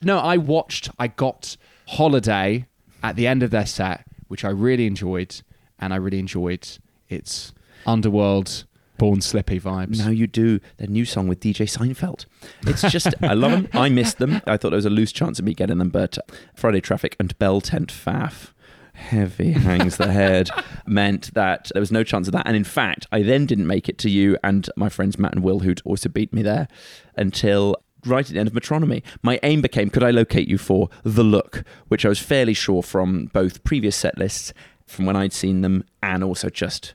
[0.03, 1.57] No, I watched, I got
[1.89, 2.67] Holiday
[3.03, 5.43] at the end of their set, which I really enjoyed,
[5.81, 7.53] and I really enjoyed its
[7.87, 8.67] underworld,
[8.99, 9.99] born slippy vibes.
[9.99, 12.27] Now you do their new song with DJ Seinfeld.
[12.67, 13.69] It's just, I love them.
[13.73, 14.41] I missed them.
[14.47, 16.19] I thought there was a loose chance of me getting them, but
[16.55, 18.53] Friday Traffic and Bell Tent Faff,
[18.95, 20.51] heavy hangs the head,
[20.87, 22.47] meant that there was no chance of that.
[22.47, 25.43] And in fact, I then didn't make it to you and my friends Matt and
[25.43, 26.69] Will, who'd also beat me there,
[27.17, 27.77] until
[28.07, 29.03] right at the end of Metronomy.
[29.23, 32.83] My aim became could I locate you for The Look, which I was fairly sure
[32.83, 34.53] from both previous set lists,
[34.87, 36.95] from when I'd seen them, and also just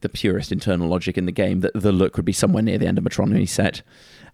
[0.00, 2.86] the purest internal logic in the game that the look would be somewhere near the
[2.86, 3.82] end of Metronomy set,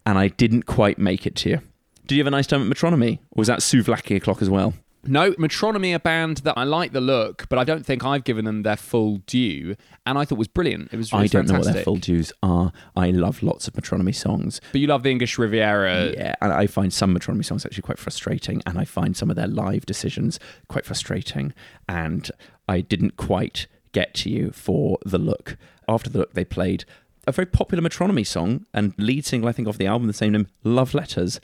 [0.06, 1.60] and I didn't quite make it to you.
[2.06, 3.18] Did you have a nice time at Metronomy?
[3.30, 4.74] Or was that Souvlaki o'clock as well?
[5.06, 8.44] No, Metronomy, a band that I like the look, but I don't think I've given
[8.44, 10.92] them their full due, and I thought was brilliant.
[10.92, 12.72] It was, it I don't know what their full dues are.
[12.96, 14.60] I love lots of Metronomy songs.
[14.72, 16.12] But you love the English Riviera.
[16.12, 19.36] yeah, and I find some Metronomy songs actually quite frustrating, and I find some of
[19.36, 21.52] their live decisions quite frustrating.
[21.88, 22.30] And
[22.68, 25.56] I didn't quite get to you for the look.
[25.88, 26.84] After the look, they played
[27.26, 30.32] a very popular Metronomy song and lead single, I think, off the album, the same
[30.32, 31.40] name, Love Letters.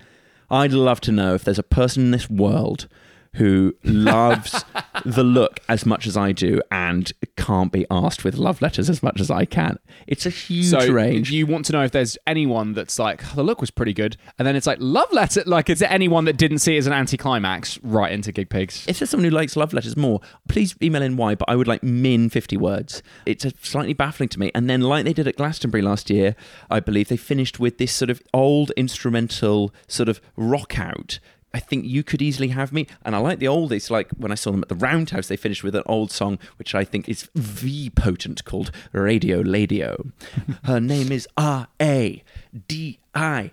[0.51, 2.87] I'd love to know if there's a person in this world
[3.35, 4.65] who loves
[5.05, 9.03] the look as much as I do and can't be asked with love letters as
[9.03, 9.79] much as I can.
[10.07, 11.31] It's a huge So range.
[11.31, 14.17] you want to know if there's anyone that's like "Oh, the look was pretty good,
[14.39, 15.43] and then it's like love letter.
[15.47, 18.85] Like, is there anyone that didn't see it as an anticlimax right into Gig Pigs?
[18.89, 21.69] If there's someone who likes love letters more, please email in why, but I would
[21.69, 23.03] like min 50 words.
[23.27, 24.51] It's slightly baffling to me.
[24.55, 26.35] And then, like they did at Glastonbury last year,
[26.69, 31.19] I believe they finished with this sort of old instrumental sort of rock out.
[31.53, 32.87] I think you could easily have me.
[33.05, 35.65] And I like the oldies, like when I saw them at the Roundhouse, they finished
[35.65, 40.13] with an old song, which I think is V potent called Radio Ladio.
[40.65, 42.23] Her name is R A
[42.69, 43.51] D I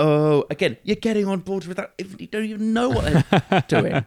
[0.00, 1.92] oh, again, you're getting on board with that.
[1.98, 3.04] You don't even know what
[3.50, 4.04] they're doing.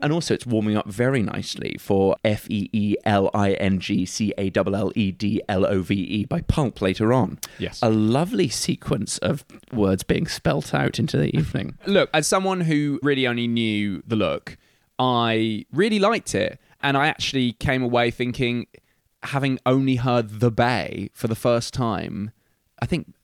[0.00, 4.04] And also, it's warming up very nicely for F E E L I N G
[4.04, 7.38] C A L L E D L O V E by Pulp later on.
[7.58, 7.78] Yes.
[7.80, 11.78] A lovely sequence of words being spelt out into the evening.
[11.86, 14.58] Look, as someone who really only knew the look,
[14.98, 16.60] I really liked it.
[16.82, 18.66] And I actually came away thinking,
[19.22, 22.32] having only heard The Bay for the first time,
[22.80, 23.14] I think,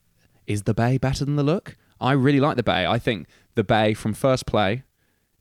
[0.47, 1.77] is The Bay better than The Look?
[2.03, 2.87] I really like The Bay.
[2.87, 4.83] I think The Bay from first play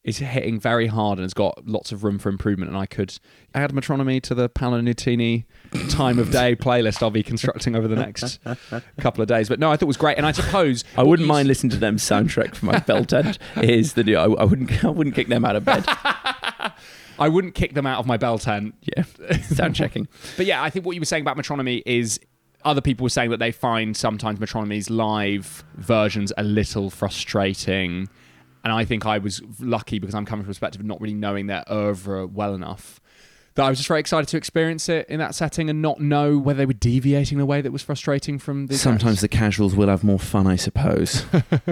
[0.04, 2.70] is hitting very hard and has got lots of room for improvement.
[2.70, 3.18] And I could
[3.54, 5.46] add metronomy to the Paolo Nutini
[5.90, 8.40] time of day playlist I'll be constructing over the next
[9.00, 9.48] couple of days.
[9.48, 10.18] But no, I thought it was great.
[10.18, 13.38] And I suppose I wouldn't mind listening to them soundtrack for my bell tent.
[13.58, 14.18] Is the new?
[14.18, 14.84] I, I wouldn't.
[14.84, 15.86] I wouldn't kick them out of bed.
[17.20, 18.74] I wouldn't kick them out of my bell tent.
[18.82, 19.04] Yeah,
[19.42, 20.08] sound checking.
[20.38, 22.20] But yeah, I think what you were saying about Metronomy is
[22.64, 28.10] other people were saying that they find sometimes Metronomy's live versions a little frustrating.
[28.64, 31.16] And I think I was lucky because I'm coming from a perspective of not really
[31.16, 33.00] knowing their oeuvre well enough.
[33.56, 36.38] That I was just very excited to experience it in that setting and not know
[36.38, 39.76] whether they were deviating in a way that was frustrating from the Sometimes the casuals
[39.76, 41.26] will have more fun, I suppose.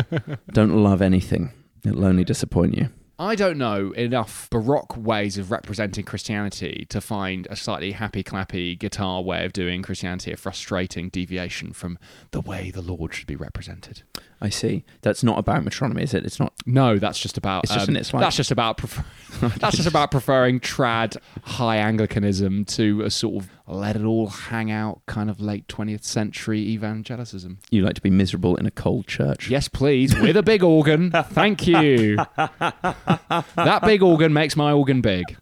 [0.52, 1.54] Don't love anything;
[1.86, 2.90] it'll only disappoint you.
[3.22, 8.80] I don't know enough Baroque ways of representing Christianity to find a slightly happy clappy
[8.80, 12.00] guitar way of doing Christianity a frustrating deviation from
[12.32, 14.04] the way the Lord should be represented.
[14.40, 14.86] I see.
[15.02, 16.26] That's not about metronomy, is it?
[16.26, 16.54] It's not.
[16.66, 17.66] No, that's just about.
[17.66, 18.78] It's just um, an- it's like- that's just about.
[18.78, 19.04] Prefer-
[19.60, 24.72] that's just about preferring trad high Anglicanism to a sort of let it all hang
[24.72, 27.58] out kind of late twentieth century evangelicism.
[27.70, 29.50] You like to be miserable in a cold church.
[29.50, 31.12] Yes, please, with a big organ.
[31.12, 32.16] Thank you.
[32.36, 35.38] that big organ makes my organ big.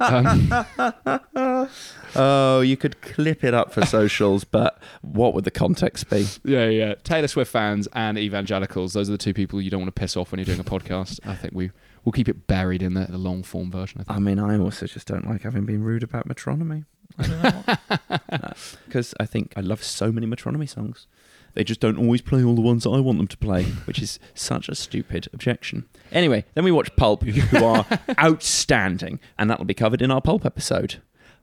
[0.00, 0.52] Um,
[2.16, 6.26] oh, you could clip it up for socials, but what would the context be?
[6.44, 6.94] Yeah, yeah.
[7.04, 10.16] Taylor Swift fans and evangelicals, those are the two people you don't want to piss
[10.16, 11.20] off when you're doing a podcast.
[11.26, 11.70] I think we
[12.04, 14.00] we'll keep it buried in the, the long form version.
[14.00, 14.16] I think.
[14.16, 16.84] I mean, I also just don't like having been rude about metronomy.
[17.16, 21.06] Because I think I love so many metronomy songs.
[21.54, 24.00] They just don't always play all the ones that I want them to play, which
[24.02, 25.86] is such a stupid objection.
[26.12, 27.86] Anyway, then we watch Pulp, who are
[28.22, 30.96] outstanding, and that'll be covered in our Pulp episode.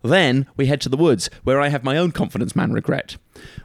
[0.04, 3.16] Then we head to the woods, where I have my own confidence man regret.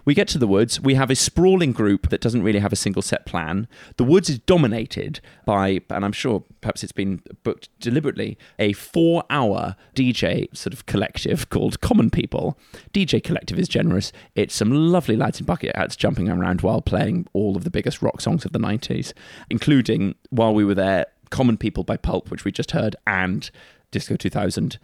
[0.05, 2.77] We get to the woods, we have a sprawling group that doesn't really have a
[2.77, 3.66] single set plan.
[3.96, 9.24] The woods is dominated by, and I'm sure perhaps it's been booked deliberately, a four
[9.31, 12.57] hour DJ sort of collective called Common People.
[12.92, 14.12] DJ Collective is generous.
[14.37, 18.01] It's some lovely lads in bucket hats jumping around while playing all of the biggest
[18.01, 19.12] rock songs of the 90s,
[19.51, 23.51] including, while we were there, Common People by Pulp, which we just heard, and
[23.90, 24.79] Disco 2000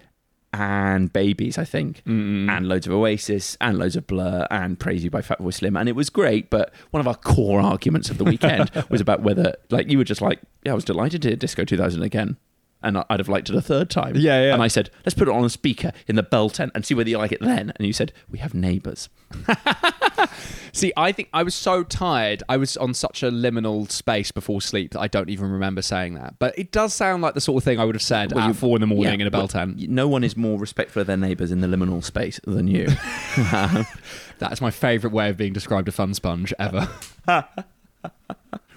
[0.54, 2.48] and Babies, I think, mm-hmm.
[2.48, 5.88] and loads of Oasis, and loads of Blur, and Praise You by Fatboy Slim, and
[5.88, 6.48] it was great.
[6.48, 10.04] But one of our core arguments of the weekend was about whether, like, you were
[10.04, 12.36] just like, "Yeah, I was delighted to hear Disco 2000 again."
[12.84, 14.16] And I'd have liked it a third time.
[14.16, 14.54] Yeah, yeah.
[14.54, 16.94] And I said, let's put it on a speaker in the bell tent and see
[16.94, 17.72] whether you like it then.
[17.76, 19.08] And you said, we have neighbours.
[20.72, 22.42] See, I think I was so tired.
[22.48, 26.14] I was on such a liminal space before sleep that I don't even remember saying
[26.14, 26.34] that.
[26.38, 28.56] But it does sound like the sort of thing I would have said Well, at
[28.56, 29.88] four in the morning Yeah, in a bell well, tent.
[29.88, 32.88] No one is more respectful of their neighbours in the liminal space than you.
[34.38, 36.88] That is my favourite way of being described a fun sponge ever.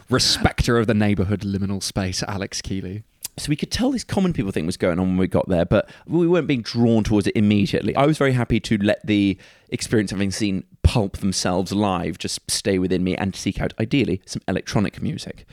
[0.10, 3.04] Respecter of the neighbourhood liminal space, Alex Kealy.
[3.38, 5.65] So we could tell this common people thing was going on when we got there,
[5.65, 7.95] but we weren't being drawn towards it immediately.
[7.95, 9.38] I was very happy to let the
[9.69, 14.21] experience of having seen Pulp themselves live just stay within me and seek out, ideally,
[14.26, 15.45] some electronic music.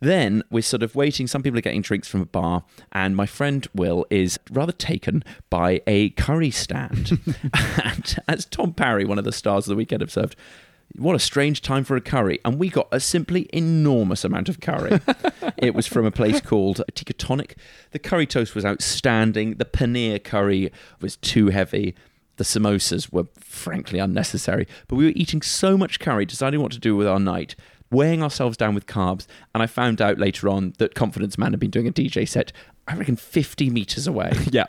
[0.00, 1.26] Then we're sort of waiting.
[1.26, 5.24] Some people are getting drinks from a bar, and my friend Will is rather taken
[5.50, 7.18] by a curry stand.
[7.84, 10.36] and as Tom Parry, one of the stars of the weekend, observed,
[10.96, 12.40] what a strange time for a curry.
[12.44, 15.00] And we got a simply enormous amount of curry.
[15.56, 17.56] it was from a place called Tikka Tonic.
[17.92, 19.54] The curry toast was outstanding.
[19.54, 21.94] The paneer curry was too heavy.
[22.36, 24.66] The samosas were frankly unnecessary.
[24.86, 27.54] But we were eating so much curry, deciding what to do with our night,
[27.90, 29.26] weighing ourselves down with carbs.
[29.54, 32.52] And I found out later on that Confidence Man had been doing a DJ set,
[32.86, 34.32] I reckon 50 metres away.
[34.50, 34.66] Yeah.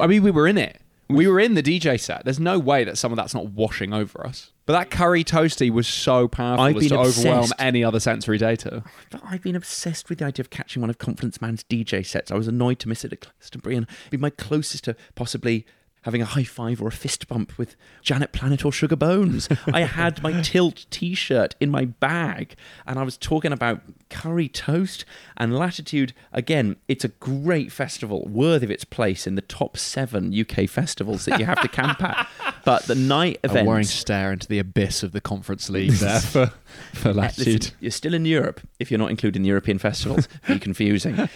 [0.00, 0.81] I mean, we were in it.
[1.14, 2.24] We were in the DJ set.
[2.24, 4.50] There's no way that some of that's not washing over us.
[4.64, 7.54] But that curry toasty was so powerful I've as to been overwhelm obsessed.
[7.60, 8.84] any other sensory data.
[9.24, 12.30] I've been obsessed with the idea of catching one of Confidence Man's DJ sets.
[12.30, 15.66] I was annoyed to miss it at Glastonbury and it'd be my closest to possibly
[16.02, 19.48] having a high five or a fist bump with Janet Planet or Sugar Bones.
[19.72, 22.54] I had my Tilt t shirt in my bag
[22.86, 23.80] and I was talking about
[24.10, 25.04] curry toast
[25.36, 26.12] and Latitude.
[26.32, 31.24] Again, it's a great festival, worthy of its place in the top seven UK festivals
[31.24, 32.28] that you have to camp at.
[32.64, 33.44] But the night event.
[33.44, 33.68] A event.
[33.68, 36.52] worrying stare into the abyss of the conference league there for,
[36.92, 37.62] for latitude.
[37.62, 40.28] listen, you're still in Europe if you're not including the European festivals.
[40.46, 41.28] Be confusing.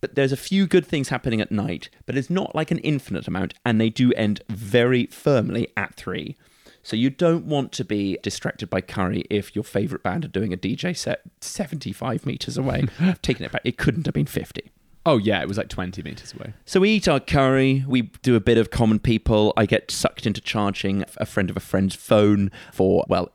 [0.00, 3.28] But there's a few good things happening at night, but it's not like an infinite
[3.28, 6.36] amount, and they do end very firmly at three.
[6.82, 10.52] So you don't want to be distracted by curry if your favourite band are doing
[10.52, 12.84] a DJ set 75 metres away.
[13.00, 13.62] I've taken it back.
[13.64, 14.70] It couldn't have been 50.
[15.06, 16.52] Oh yeah, it was like twenty meters away.
[16.66, 19.54] So we eat our curry, we do a bit of common people.
[19.56, 23.32] I get sucked into charging a friend of a friend's phone for, well,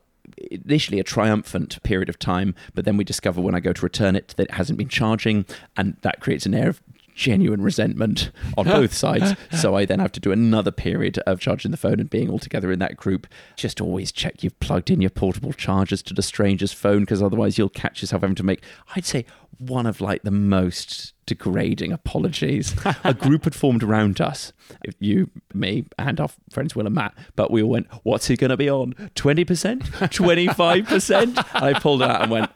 [0.50, 4.16] initially a triumphant period of time, but then we discover when I go to return
[4.16, 5.46] it that it hasn't been charging,
[5.76, 6.82] and that creates an air of
[7.14, 9.34] genuine resentment on both sides.
[9.50, 12.38] So I then have to do another period of charging the phone and being all
[12.38, 13.26] together in that group.
[13.56, 17.56] Just always check you've plugged in your portable chargers to the stranger's phone because otherwise
[17.56, 18.62] you'll catch yourself having to make,
[18.94, 19.24] I'd say,
[19.58, 22.74] one of like the most degrading apologies.
[23.04, 24.52] a group had formed around us,
[24.98, 28.50] you, me, and our friends Will and Matt, but we all went, What's he going
[28.50, 28.94] to be on?
[29.14, 29.82] 20%?
[29.82, 31.62] 25%?
[31.62, 32.50] I pulled it out and went,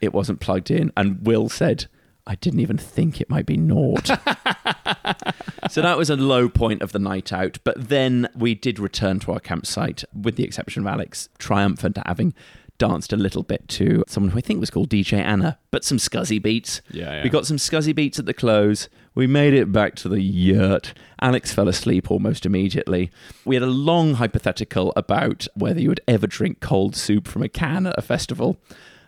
[0.00, 0.92] It wasn't plugged in.
[0.96, 1.86] And Will said,
[2.26, 4.06] I didn't even think it might be naught.
[5.70, 7.58] so that was a low point of the night out.
[7.64, 12.06] But then we did return to our campsite, with the exception of Alex, triumphant at
[12.06, 12.32] having
[12.82, 15.98] danced a little bit to someone who I think was called DJ Anna, but some
[15.98, 16.80] scuzzy beats.
[16.90, 17.22] Yeah, yeah.
[17.22, 18.88] We got some scuzzy beats at the close.
[19.14, 20.92] We made it back to the yurt.
[21.20, 23.12] Alex fell asleep almost immediately.
[23.44, 27.48] We had a long hypothetical about whether you would ever drink cold soup from a
[27.48, 28.58] can at a festival.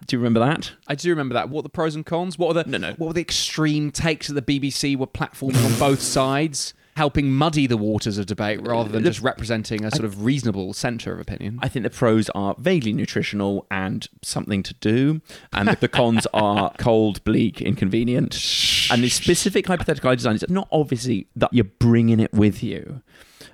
[0.07, 0.71] Do you remember that?
[0.87, 1.49] I do remember that.
[1.49, 2.39] What are the pros and cons?
[2.39, 2.93] What are the No, no.
[2.93, 7.67] What were the extreme takes that the BBC were platforming on both sides, helping muddy
[7.67, 11.59] the waters of debate rather than just representing a sort of reasonable centre of opinion?
[11.63, 15.21] I think the pros are vaguely nutritional and something to do,
[15.53, 18.35] and the cons are cold, bleak, inconvenient.
[18.91, 23.03] And the specific hypothetical I designed is not obviously that you're bringing it with you,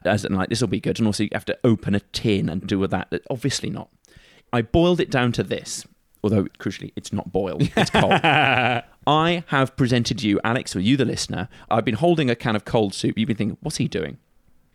[0.05, 2.49] as in like this will be good, and also you have to open a tin
[2.49, 3.13] and do with that.
[3.31, 3.89] Obviously not.
[4.53, 5.87] I boiled it down to this,
[6.23, 8.21] although crucially it's not boiled; it's cold.
[9.07, 11.49] I have presented you, Alex, or you, the listener.
[11.71, 13.19] I've been holding a can of cold soup.
[13.19, 14.19] You've been thinking, what's he doing?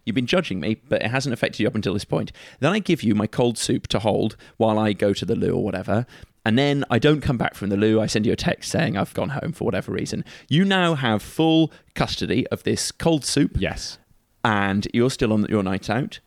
[0.06, 2.32] You've been judging me, but it hasn't affected you up until this point.
[2.60, 5.54] Then I give you my cold soup to hold while I go to the loo
[5.56, 6.06] or whatever.
[6.46, 8.00] And then I don't come back from the loo.
[8.00, 10.24] I send you a text saying I've gone home for whatever reason.
[10.48, 13.58] You now have full custody of this cold soup.
[13.60, 13.98] Yes.
[14.44, 16.20] And you're still on your night out.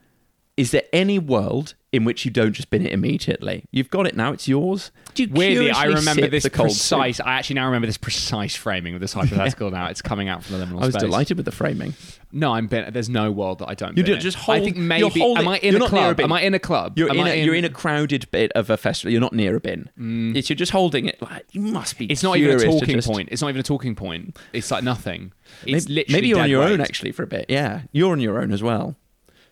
[0.59, 3.65] Is there any world in which you don't just bin it immediately?
[3.71, 4.33] You've got it now.
[4.33, 4.91] It's yours.
[5.15, 6.99] Do you Weirdly, I remember this cold soup?
[6.99, 7.21] precise.
[7.21, 9.71] I actually now remember this precise framing of this hypothetical.
[9.71, 10.83] Now it's coming out from the liminal space.
[10.83, 11.03] I was space.
[11.03, 11.95] delighted with the framing.
[12.33, 13.97] No, I'm bin- There's no world that I don't.
[13.97, 14.59] You do just hold.
[14.59, 15.21] I think maybe.
[15.21, 16.21] holding- am I in a club?
[16.21, 16.99] Am I in a club?
[16.99, 19.13] You're Am in, you're in a crowded bit of a festival.
[19.13, 19.89] You're not near a bin.
[20.37, 21.23] It's, you're just holding it.
[21.23, 22.09] Like you must be.
[22.09, 22.11] Mm.
[22.11, 23.29] It's not even a talking just- point.
[23.31, 24.37] It's not even a talking point.
[24.53, 25.33] It's like nothing.
[25.65, 27.47] Maybe, literally maybe you're on your own actually for a bit.
[27.49, 28.97] Yeah, you're on your own as well.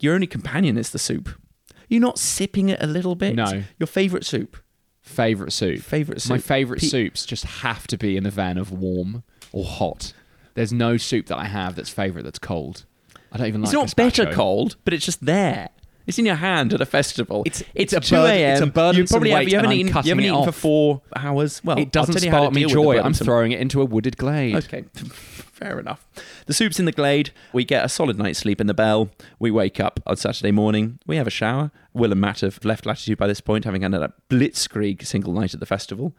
[0.00, 1.28] Your only companion is the soup.
[1.88, 3.34] You're not sipping it a little bit.
[3.36, 3.62] No.
[3.78, 4.56] Your favourite soup.
[5.02, 5.80] Favorite soup.
[5.80, 6.30] Favourite soup.
[6.30, 9.22] My favorite Pe- soups just have to be in the van of warm
[9.52, 10.12] or hot.
[10.54, 12.84] There's no soup that I have that's favorite that's cold.
[13.30, 13.68] I don't even like.
[13.68, 15.68] It's not better cold, but it's just there.
[16.06, 17.42] It's in your hand at a festival.
[17.46, 18.52] It's- it's a 2 a.m.
[18.52, 19.88] it's a You probably have, you haven't eaten.
[19.88, 21.62] You haven't eaten for four hours.
[21.64, 23.04] Well, It doesn't I'll tell you how spark me deal with the joy.
[23.04, 24.54] I'm throwing it into a wooded glade.
[24.54, 24.84] Okay,
[25.56, 26.06] fair enough.
[26.46, 27.32] The soup's in the glade.
[27.52, 29.10] We get a solid night's sleep in the bell.
[29.38, 30.98] We wake up on Saturday morning.
[31.06, 31.70] We have a shower.
[31.94, 35.54] Will and Matt have left Latitude by this point, having had a blitzkrieg single night
[35.54, 36.14] at the festival.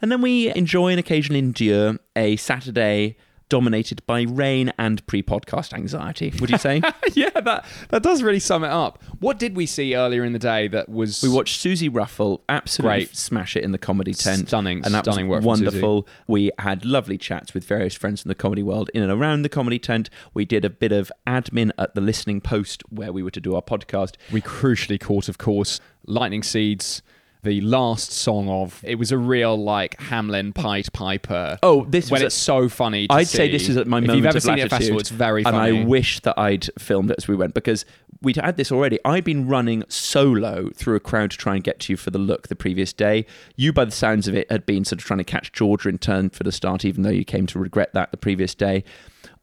[0.00, 3.16] And then we enjoy and occasionally endure a Saturday
[3.52, 6.32] dominated by rain and pre-podcast anxiety.
[6.40, 6.80] Would you say?
[7.12, 9.02] yeah, that that does really sum it up.
[9.20, 13.04] What did we see earlier in the day that was We watched Suzi Ruffell absolutely
[13.04, 13.14] Great.
[13.14, 14.48] smash it in the comedy tent.
[14.48, 16.08] Stunning, and that stunning was work wonderful.
[16.26, 19.50] We had lovely chats with various friends from the comedy world in and around the
[19.50, 20.08] comedy tent.
[20.32, 23.54] We did a bit of admin at the listening post where we were to do
[23.54, 24.14] our podcast.
[24.32, 27.02] we crucially caught, of course, Lightning Seeds,
[27.42, 28.80] the last song of.
[28.84, 31.58] It was a real like Hamelin Pied Piper.
[31.62, 33.08] Oh, this when was a- it's so funny.
[33.08, 34.70] To I'd say this is at my if moment you've ever of seen it at
[34.72, 35.56] latitude, festival, it's very and.
[35.56, 37.84] I wish that I'd filmed it as we went because
[38.20, 39.00] we'd had this already.
[39.04, 42.18] I'd been running solo through a crowd to try and get to you for the
[42.18, 43.26] look the previous day.
[43.56, 45.98] You, by the sounds of it, had been sort of trying to catch Georgia in
[45.98, 48.84] turn for the start, even though you came to regret that the previous day.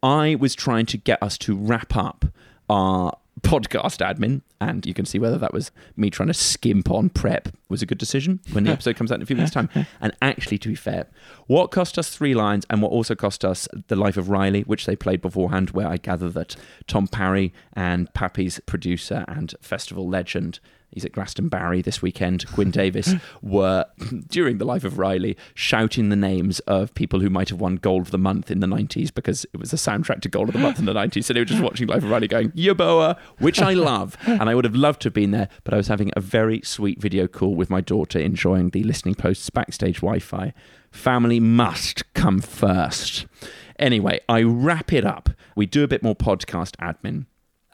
[0.02, 2.26] I was trying to get us to wrap up
[2.70, 7.10] our podcast admin, and you can see whether that was me trying to skimp on
[7.10, 9.70] prep was a good decision when the episode comes out in a few minutes' time.
[10.02, 11.08] And actually, to be fair,
[11.48, 14.86] what cost us Three Lions and what also cost us The Life of Riley, which
[14.86, 16.56] they played beforehand, where I gather that
[16.88, 20.60] Tom Parry and Pappy's producer and festival legend
[20.92, 23.86] he's at Glastonbury this weekend, Gwyn Davis, were,
[24.28, 28.02] during the life of Riley, shouting the names of people who might have won Goal
[28.02, 30.60] of the Month in the 90s because it was the soundtrack to Goal of the
[30.60, 31.24] Month in the 90s.
[31.26, 34.18] So they were just watching Life of Riley going, Yeboah, which I love.
[34.26, 36.62] And I would have loved to have been there, but I was having a very
[36.64, 40.54] sweet video call with my daughter, enjoying the listening post's backstage Wi Fi.
[40.92, 43.26] Family must come first.
[43.78, 45.30] Anyway, I wrap it up.
[45.56, 47.26] We do a bit more podcast admin.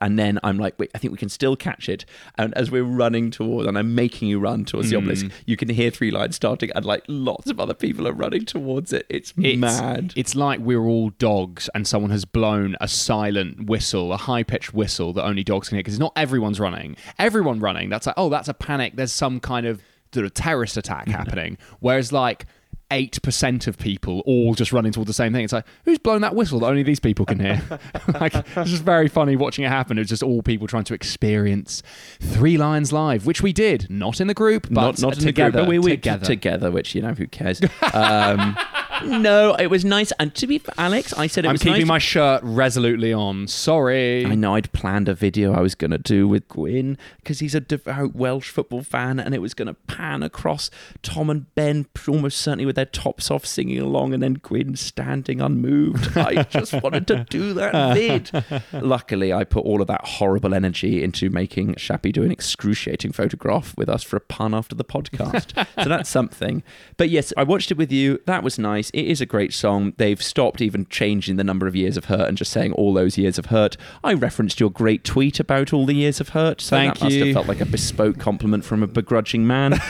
[0.05, 2.05] And then I'm like, wait, I think we can still catch it.
[2.37, 5.31] And as we're running towards, and I'm making you run towards the obelisk, mm.
[5.47, 8.93] you can hear Three Lions starting, and like lots of other people are running towards
[8.93, 9.07] it.
[9.09, 10.13] It's, It's, mad.
[10.15, 14.75] It's like we're all dogs and someone has blown a silent whistle, a high pitched
[14.75, 16.95] whistle that only dogs can hear because it's not everyone's running.
[17.17, 18.97] Everyone running, that's like, oh, that's a panic.
[18.97, 19.81] There's some kind of
[20.13, 21.57] sort of terrorist attack happening.
[21.79, 22.45] Whereas, like,
[22.91, 25.43] 8% of people all just running towards the same thing.
[25.43, 27.61] It's like, who's blown that whistle that only these people can hear?
[28.19, 29.97] like, it's just very funny watching it happen.
[29.97, 31.81] It's just all people trying to experience
[32.19, 35.51] Three Lions Live, which we did, not in the group, but not not together.
[35.51, 36.25] group, but we were together.
[36.25, 37.61] together, which you know who cares.
[37.93, 38.57] Um,
[39.03, 40.11] no, it was nice.
[40.19, 41.87] And to be Alex, I said it I'm was keeping nice.
[41.87, 43.47] my shirt resolutely on.
[43.47, 44.25] Sorry.
[44.25, 47.55] I know I'd planned a video I was going to do with Gwyn because he's
[47.55, 50.69] a devout Welsh football fan, and it was going to pan across
[51.03, 55.41] Tom and Ben, almost certainly with their tops off, singing along, and then Gwyn standing
[55.41, 56.17] unmoved.
[56.17, 58.31] I just wanted to do that vid.
[58.73, 63.75] Luckily, I put all of that horrible energy into making Shappi do an excruciating photograph
[63.77, 65.53] with us for a pun after the podcast.
[65.81, 66.63] so that's something.
[66.97, 68.19] But yes, I watched it with you.
[68.25, 68.89] That was nice.
[68.91, 69.93] It is a great song.
[69.97, 73.17] They've stopped even changing the number of years of hurt and just saying all those
[73.17, 73.77] years of hurt.
[74.03, 76.61] I referenced your great tweet about all the years of hurt.
[76.61, 77.33] So Thank that must have you.
[77.33, 79.79] felt like a bespoke compliment from a begrudging man.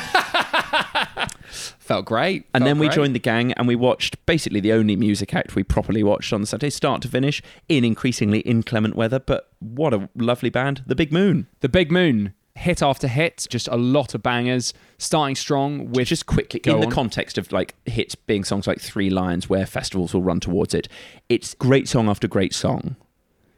[1.80, 2.45] Felt great.
[2.53, 2.95] And Felt then we great.
[2.95, 6.41] joined the gang and we watched basically the only music act we properly watched on
[6.41, 9.20] the Saturday, start to finish, in increasingly inclement weather.
[9.20, 11.47] But what a lovely band, The Big Moon.
[11.61, 12.34] The Big Moon.
[12.57, 16.80] Hit after hit, just a lot of bangers, starting strong with just quickly Go in
[16.80, 16.91] the on.
[16.93, 20.88] context of like hits being songs like Three Lions, where festivals will run towards it.
[21.28, 22.95] It's great song after great song.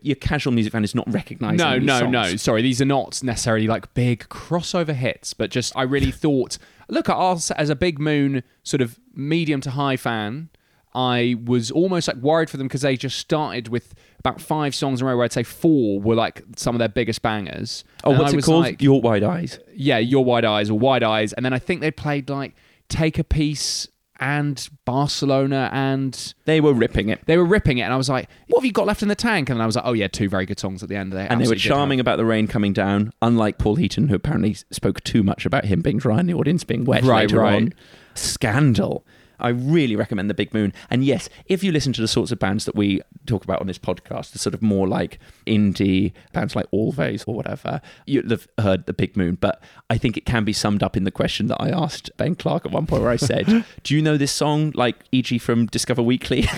[0.02, 1.58] Your casual music fan is not recognizing.
[1.58, 2.12] No, no, songs.
[2.12, 2.36] no.
[2.38, 7.10] Sorry, these are not necessarily like big crossover hits, but just I really thought, look
[7.10, 10.50] at us as a Big Moon sort of medium to high fan.
[10.96, 15.00] I was almost like worried for them because they just started with about five songs
[15.02, 15.18] in a row.
[15.18, 17.84] Where I'd say four were like some of their biggest bangers.
[18.04, 18.64] Oh, And what's it called?
[18.64, 19.60] like- Your Wide Eyes.
[19.76, 22.56] yeah, Your Wide Eyes or Wide Eyes, and then I think they played like
[22.90, 23.88] Take a Piece
[24.20, 27.22] and Barcelona and They were ripping it.
[27.26, 29.16] they were ripping it, and I was like, "What have you got left in the
[29.16, 31.20] tank?" And I was like, "Oh yeah, two very good songs at the end." They
[31.28, 31.78] And they were absolutely did have.
[31.78, 35.66] charming about the rain coming down, unlike Paul Heaton, who apparently spoke too much about
[35.66, 37.56] him being dry and the audience being wet Right, later right.
[37.64, 37.74] on.
[38.16, 39.06] Scandal.
[39.40, 40.74] I really recommend The Big Moon.
[40.90, 43.68] And yes, if you listen to the sorts of bands that we talk about on
[43.68, 48.48] this podcast, the sort of more like indie bands like Alvvays or whatever, you'll have
[48.60, 49.36] heard The Big Moon.
[49.36, 52.36] But I think it can be summed up in the question that I asked Ben
[52.36, 55.38] Clark at one point where I said, Do you know this song, like e.g.
[55.40, 56.48] from Discover Weekly?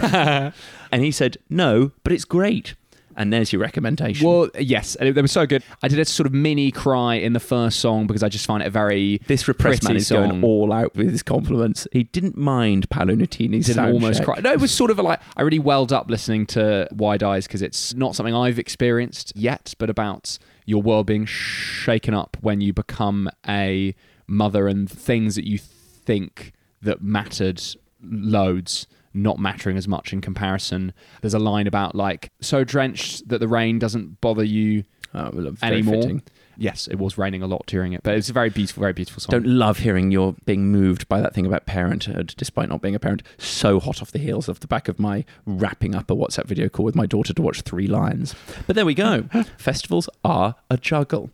[0.00, 0.52] and
[0.92, 2.74] he said, No, but it's great.
[3.16, 4.26] And there's your recommendation.
[4.26, 5.62] Well, yes, and they were so good.
[5.82, 8.62] I did a sort of mini cry in the first song because I just find
[8.62, 11.86] it a very This repressed man is going all out with his compliments.
[11.92, 14.26] He didn't mind Paolo Nutini's didn't almost check.
[14.26, 14.40] cry.
[14.40, 17.62] No, it was sort of like I really welled up listening to Wide Eyes because
[17.62, 22.72] it's not something I've experienced yet, but about your world being shaken up when you
[22.72, 23.94] become a
[24.26, 27.60] mother and things that you think that mattered
[28.02, 30.92] loads not mattering as much in comparison.
[31.20, 36.02] There's a line about like so drenched that the rain doesn't bother you Oh, anymore.
[36.02, 36.22] fitting.
[36.56, 39.20] Yes, it was raining a lot during it, but it's a very beautiful, very beautiful
[39.20, 39.30] song.
[39.30, 42.98] Don't love hearing you're being moved by that thing about parenthood, despite not being a
[42.98, 43.22] parent.
[43.38, 46.68] So hot off the heels of the back of my wrapping up a WhatsApp video
[46.68, 48.34] call with my daughter to watch Three Lions.
[48.66, 49.22] But there we go.
[49.58, 51.30] Festivals are a juggle.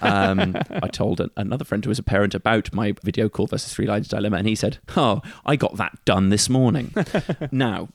[0.00, 3.72] Um, I told an, another friend who was a parent about my video call versus
[3.72, 6.94] Three Lions dilemma, and he said, "Oh, I got that done this morning."
[7.50, 7.88] now.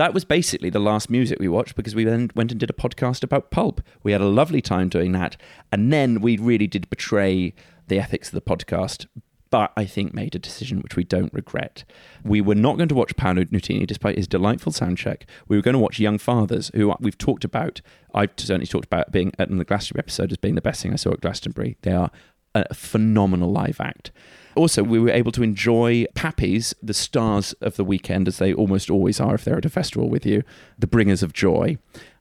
[0.00, 2.72] That was basically the last music we watched because we then went and did a
[2.72, 3.82] podcast about pulp.
[4.02, 5.36] We had a lovely time doing that.
[5.70, 7.52] And then we really did betray
[7.88, 9.06] the ethics of the podcast,
[9.50, 11.84] but I think made a decision which we don't regret.
[12.24, 15.26] We were not going to watch Paolo Nutini despite his delightful sound check.
[15.48, 17.82] We were going to watch Young Fathers, who we've talked about.
[18.14, 20.94] I've certainly talked about being uh, in the Glastonbury episode as being the best thing
[20.94, 21.76] I saw at Glastonbury.
[21.82, 22.10] They are
[22.54, 24.12] a phenomenal live act.
[24.54, 28.90] Also, we were able to enjoy Pappy's, the stars of the weekend, as they almost
[28.90, 30.42] always are if they're at a festival with you,
[30.78, 31.78] the bringers of joy.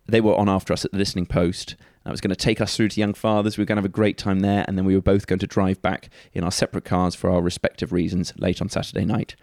[0.07, 1.75] They were on after us at the listening post.
[2.03, 3.57] That was going to take us through to Young Fathers.
[3.57, 5.39] We were going to have a great time there, and then we were both going
[5.39, 9.35] to drive back in our separate cars for our respective reasons late on Saturday night.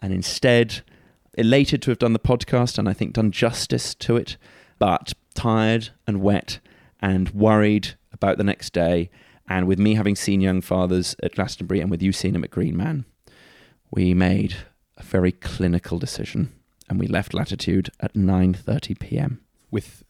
[0.00, 0.82] And instead,
[1.34, 4.36] elated to have done the podcast and I think done justice to it,
[4.78, 6.58] but tired and wet
[7.00, 9.10] and worried about the next day.
[9.48, 12.50] And with me having seen Young Fathers at Glastonbury and with you seeing him at
[12.50, 13.06] Green Man,
[13.90, 14.56] we made
[14.96, 16.52] a very clinical decision
[16.88, 19.40] and we left Latitude at 9:30 p.m.
[19.70, 20.02] with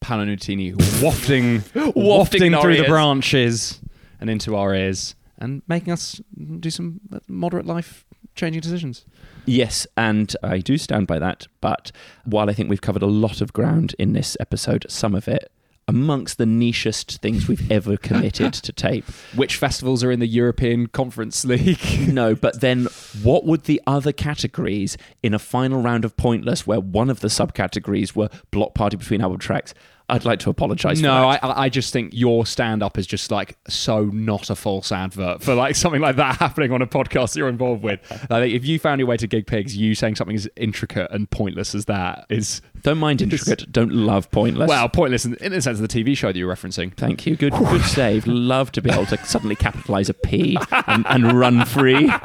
[0.00, 0.72] Paolo Nutini
[1.02, 3.80] wafting, Wafting wafting in our through the branches
[4.20, 6.20] and into our ears and making us
[6.60, 9.04] do some moderate life changing decisions.
[9.46, 11.46] Yes, and I do stand by that.
[11.60, 11.92] But
[12.24, 15.50] while I think we've covered a lot of ground in this episode, some of it
[15.86, 19.04] amongst the nichest things we've ever committed to tape.
[19.34, 21.78] Which festivals are in the European Conference League?
[22.14, 22.86] No, but then
[23.22, 27.28] what would the other categories in a final round of Pointless, where one of the
[27.28, 29.74] subcategories were Bloc Party Between Album Tracks?
[30.08, 31.00] I'd like to apologise.
[31.00, 31.44] no, for I, that.
[31.44, 35.42] I I just think your stand up is just like so not a false advert
[35.42, 38.00] for like something like that happening on a podcast you're involved with.
[38.30, 41.10] I think if you found your way to Gig Pigs, you saying something as intricate
[41.10, 44.68] and pointless as that is don't mind intricate, don't love Pointless.
[44.68, 46.94] well pointless in, in the sense of the TV show that you're referencing.
[46.94, 47.34] Thank you.
[47.34, 48.26] Good, good save.
[48.26, 50.56] Love to be able to suddenly capitalise a P
[50.86, 52.12] and, and run free.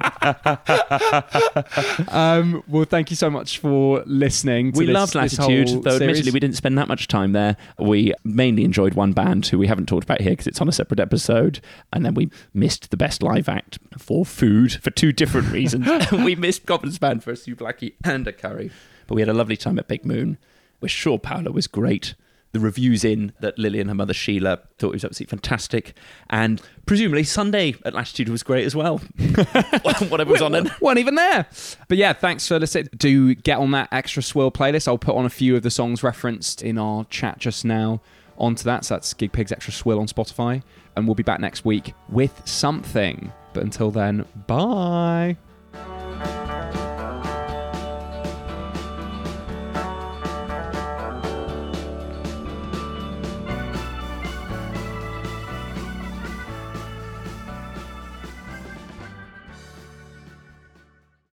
[2.10, 4.72] Um, well, thank you so much for listening.
[4.74, 7.56] To we this, loved Latitude, though admittedly we didn't spend that much time there.
[7.78, 10.72] We mainly enjoyed one band who we haven't talked about here because it's on a
[10.72, 11.60] separate episode,
[11.94, 15.88] and then we missed the best live act for food for two different reasons.
[16.12, 18.72] we missed Confidence Band for a souvlaki and a curry,
[19.08, 20.38] but we had a lovely time at Big Moon.
[20.82, 22.16] We're sure Paolo was great.
[22.52, 25.94] The reviews in that Lily and her mother Sheila thought it was absolutely fantastic,
[26.32, 28.98] and presumably Sunday at Latitude was great as well.
[30.10, 30.68] Whatever was on it.
[30.82, 31.46] weren't even there.
[31.88, 32.90] But yeah, thanks for listening.
[32.98, 34.88] Do get on that extra swill playlist.
[34.88, 38.02] I'll put on a few of the songs referenced in our chat just now
[38.40, 38.86] onto that.
[38.86, 40.64] So that's Gig Pigs Extra Swill on Spotify.
[40.96, 43.32] And we'll be back next week with something.
[43.54, 45.38] But until then, bye.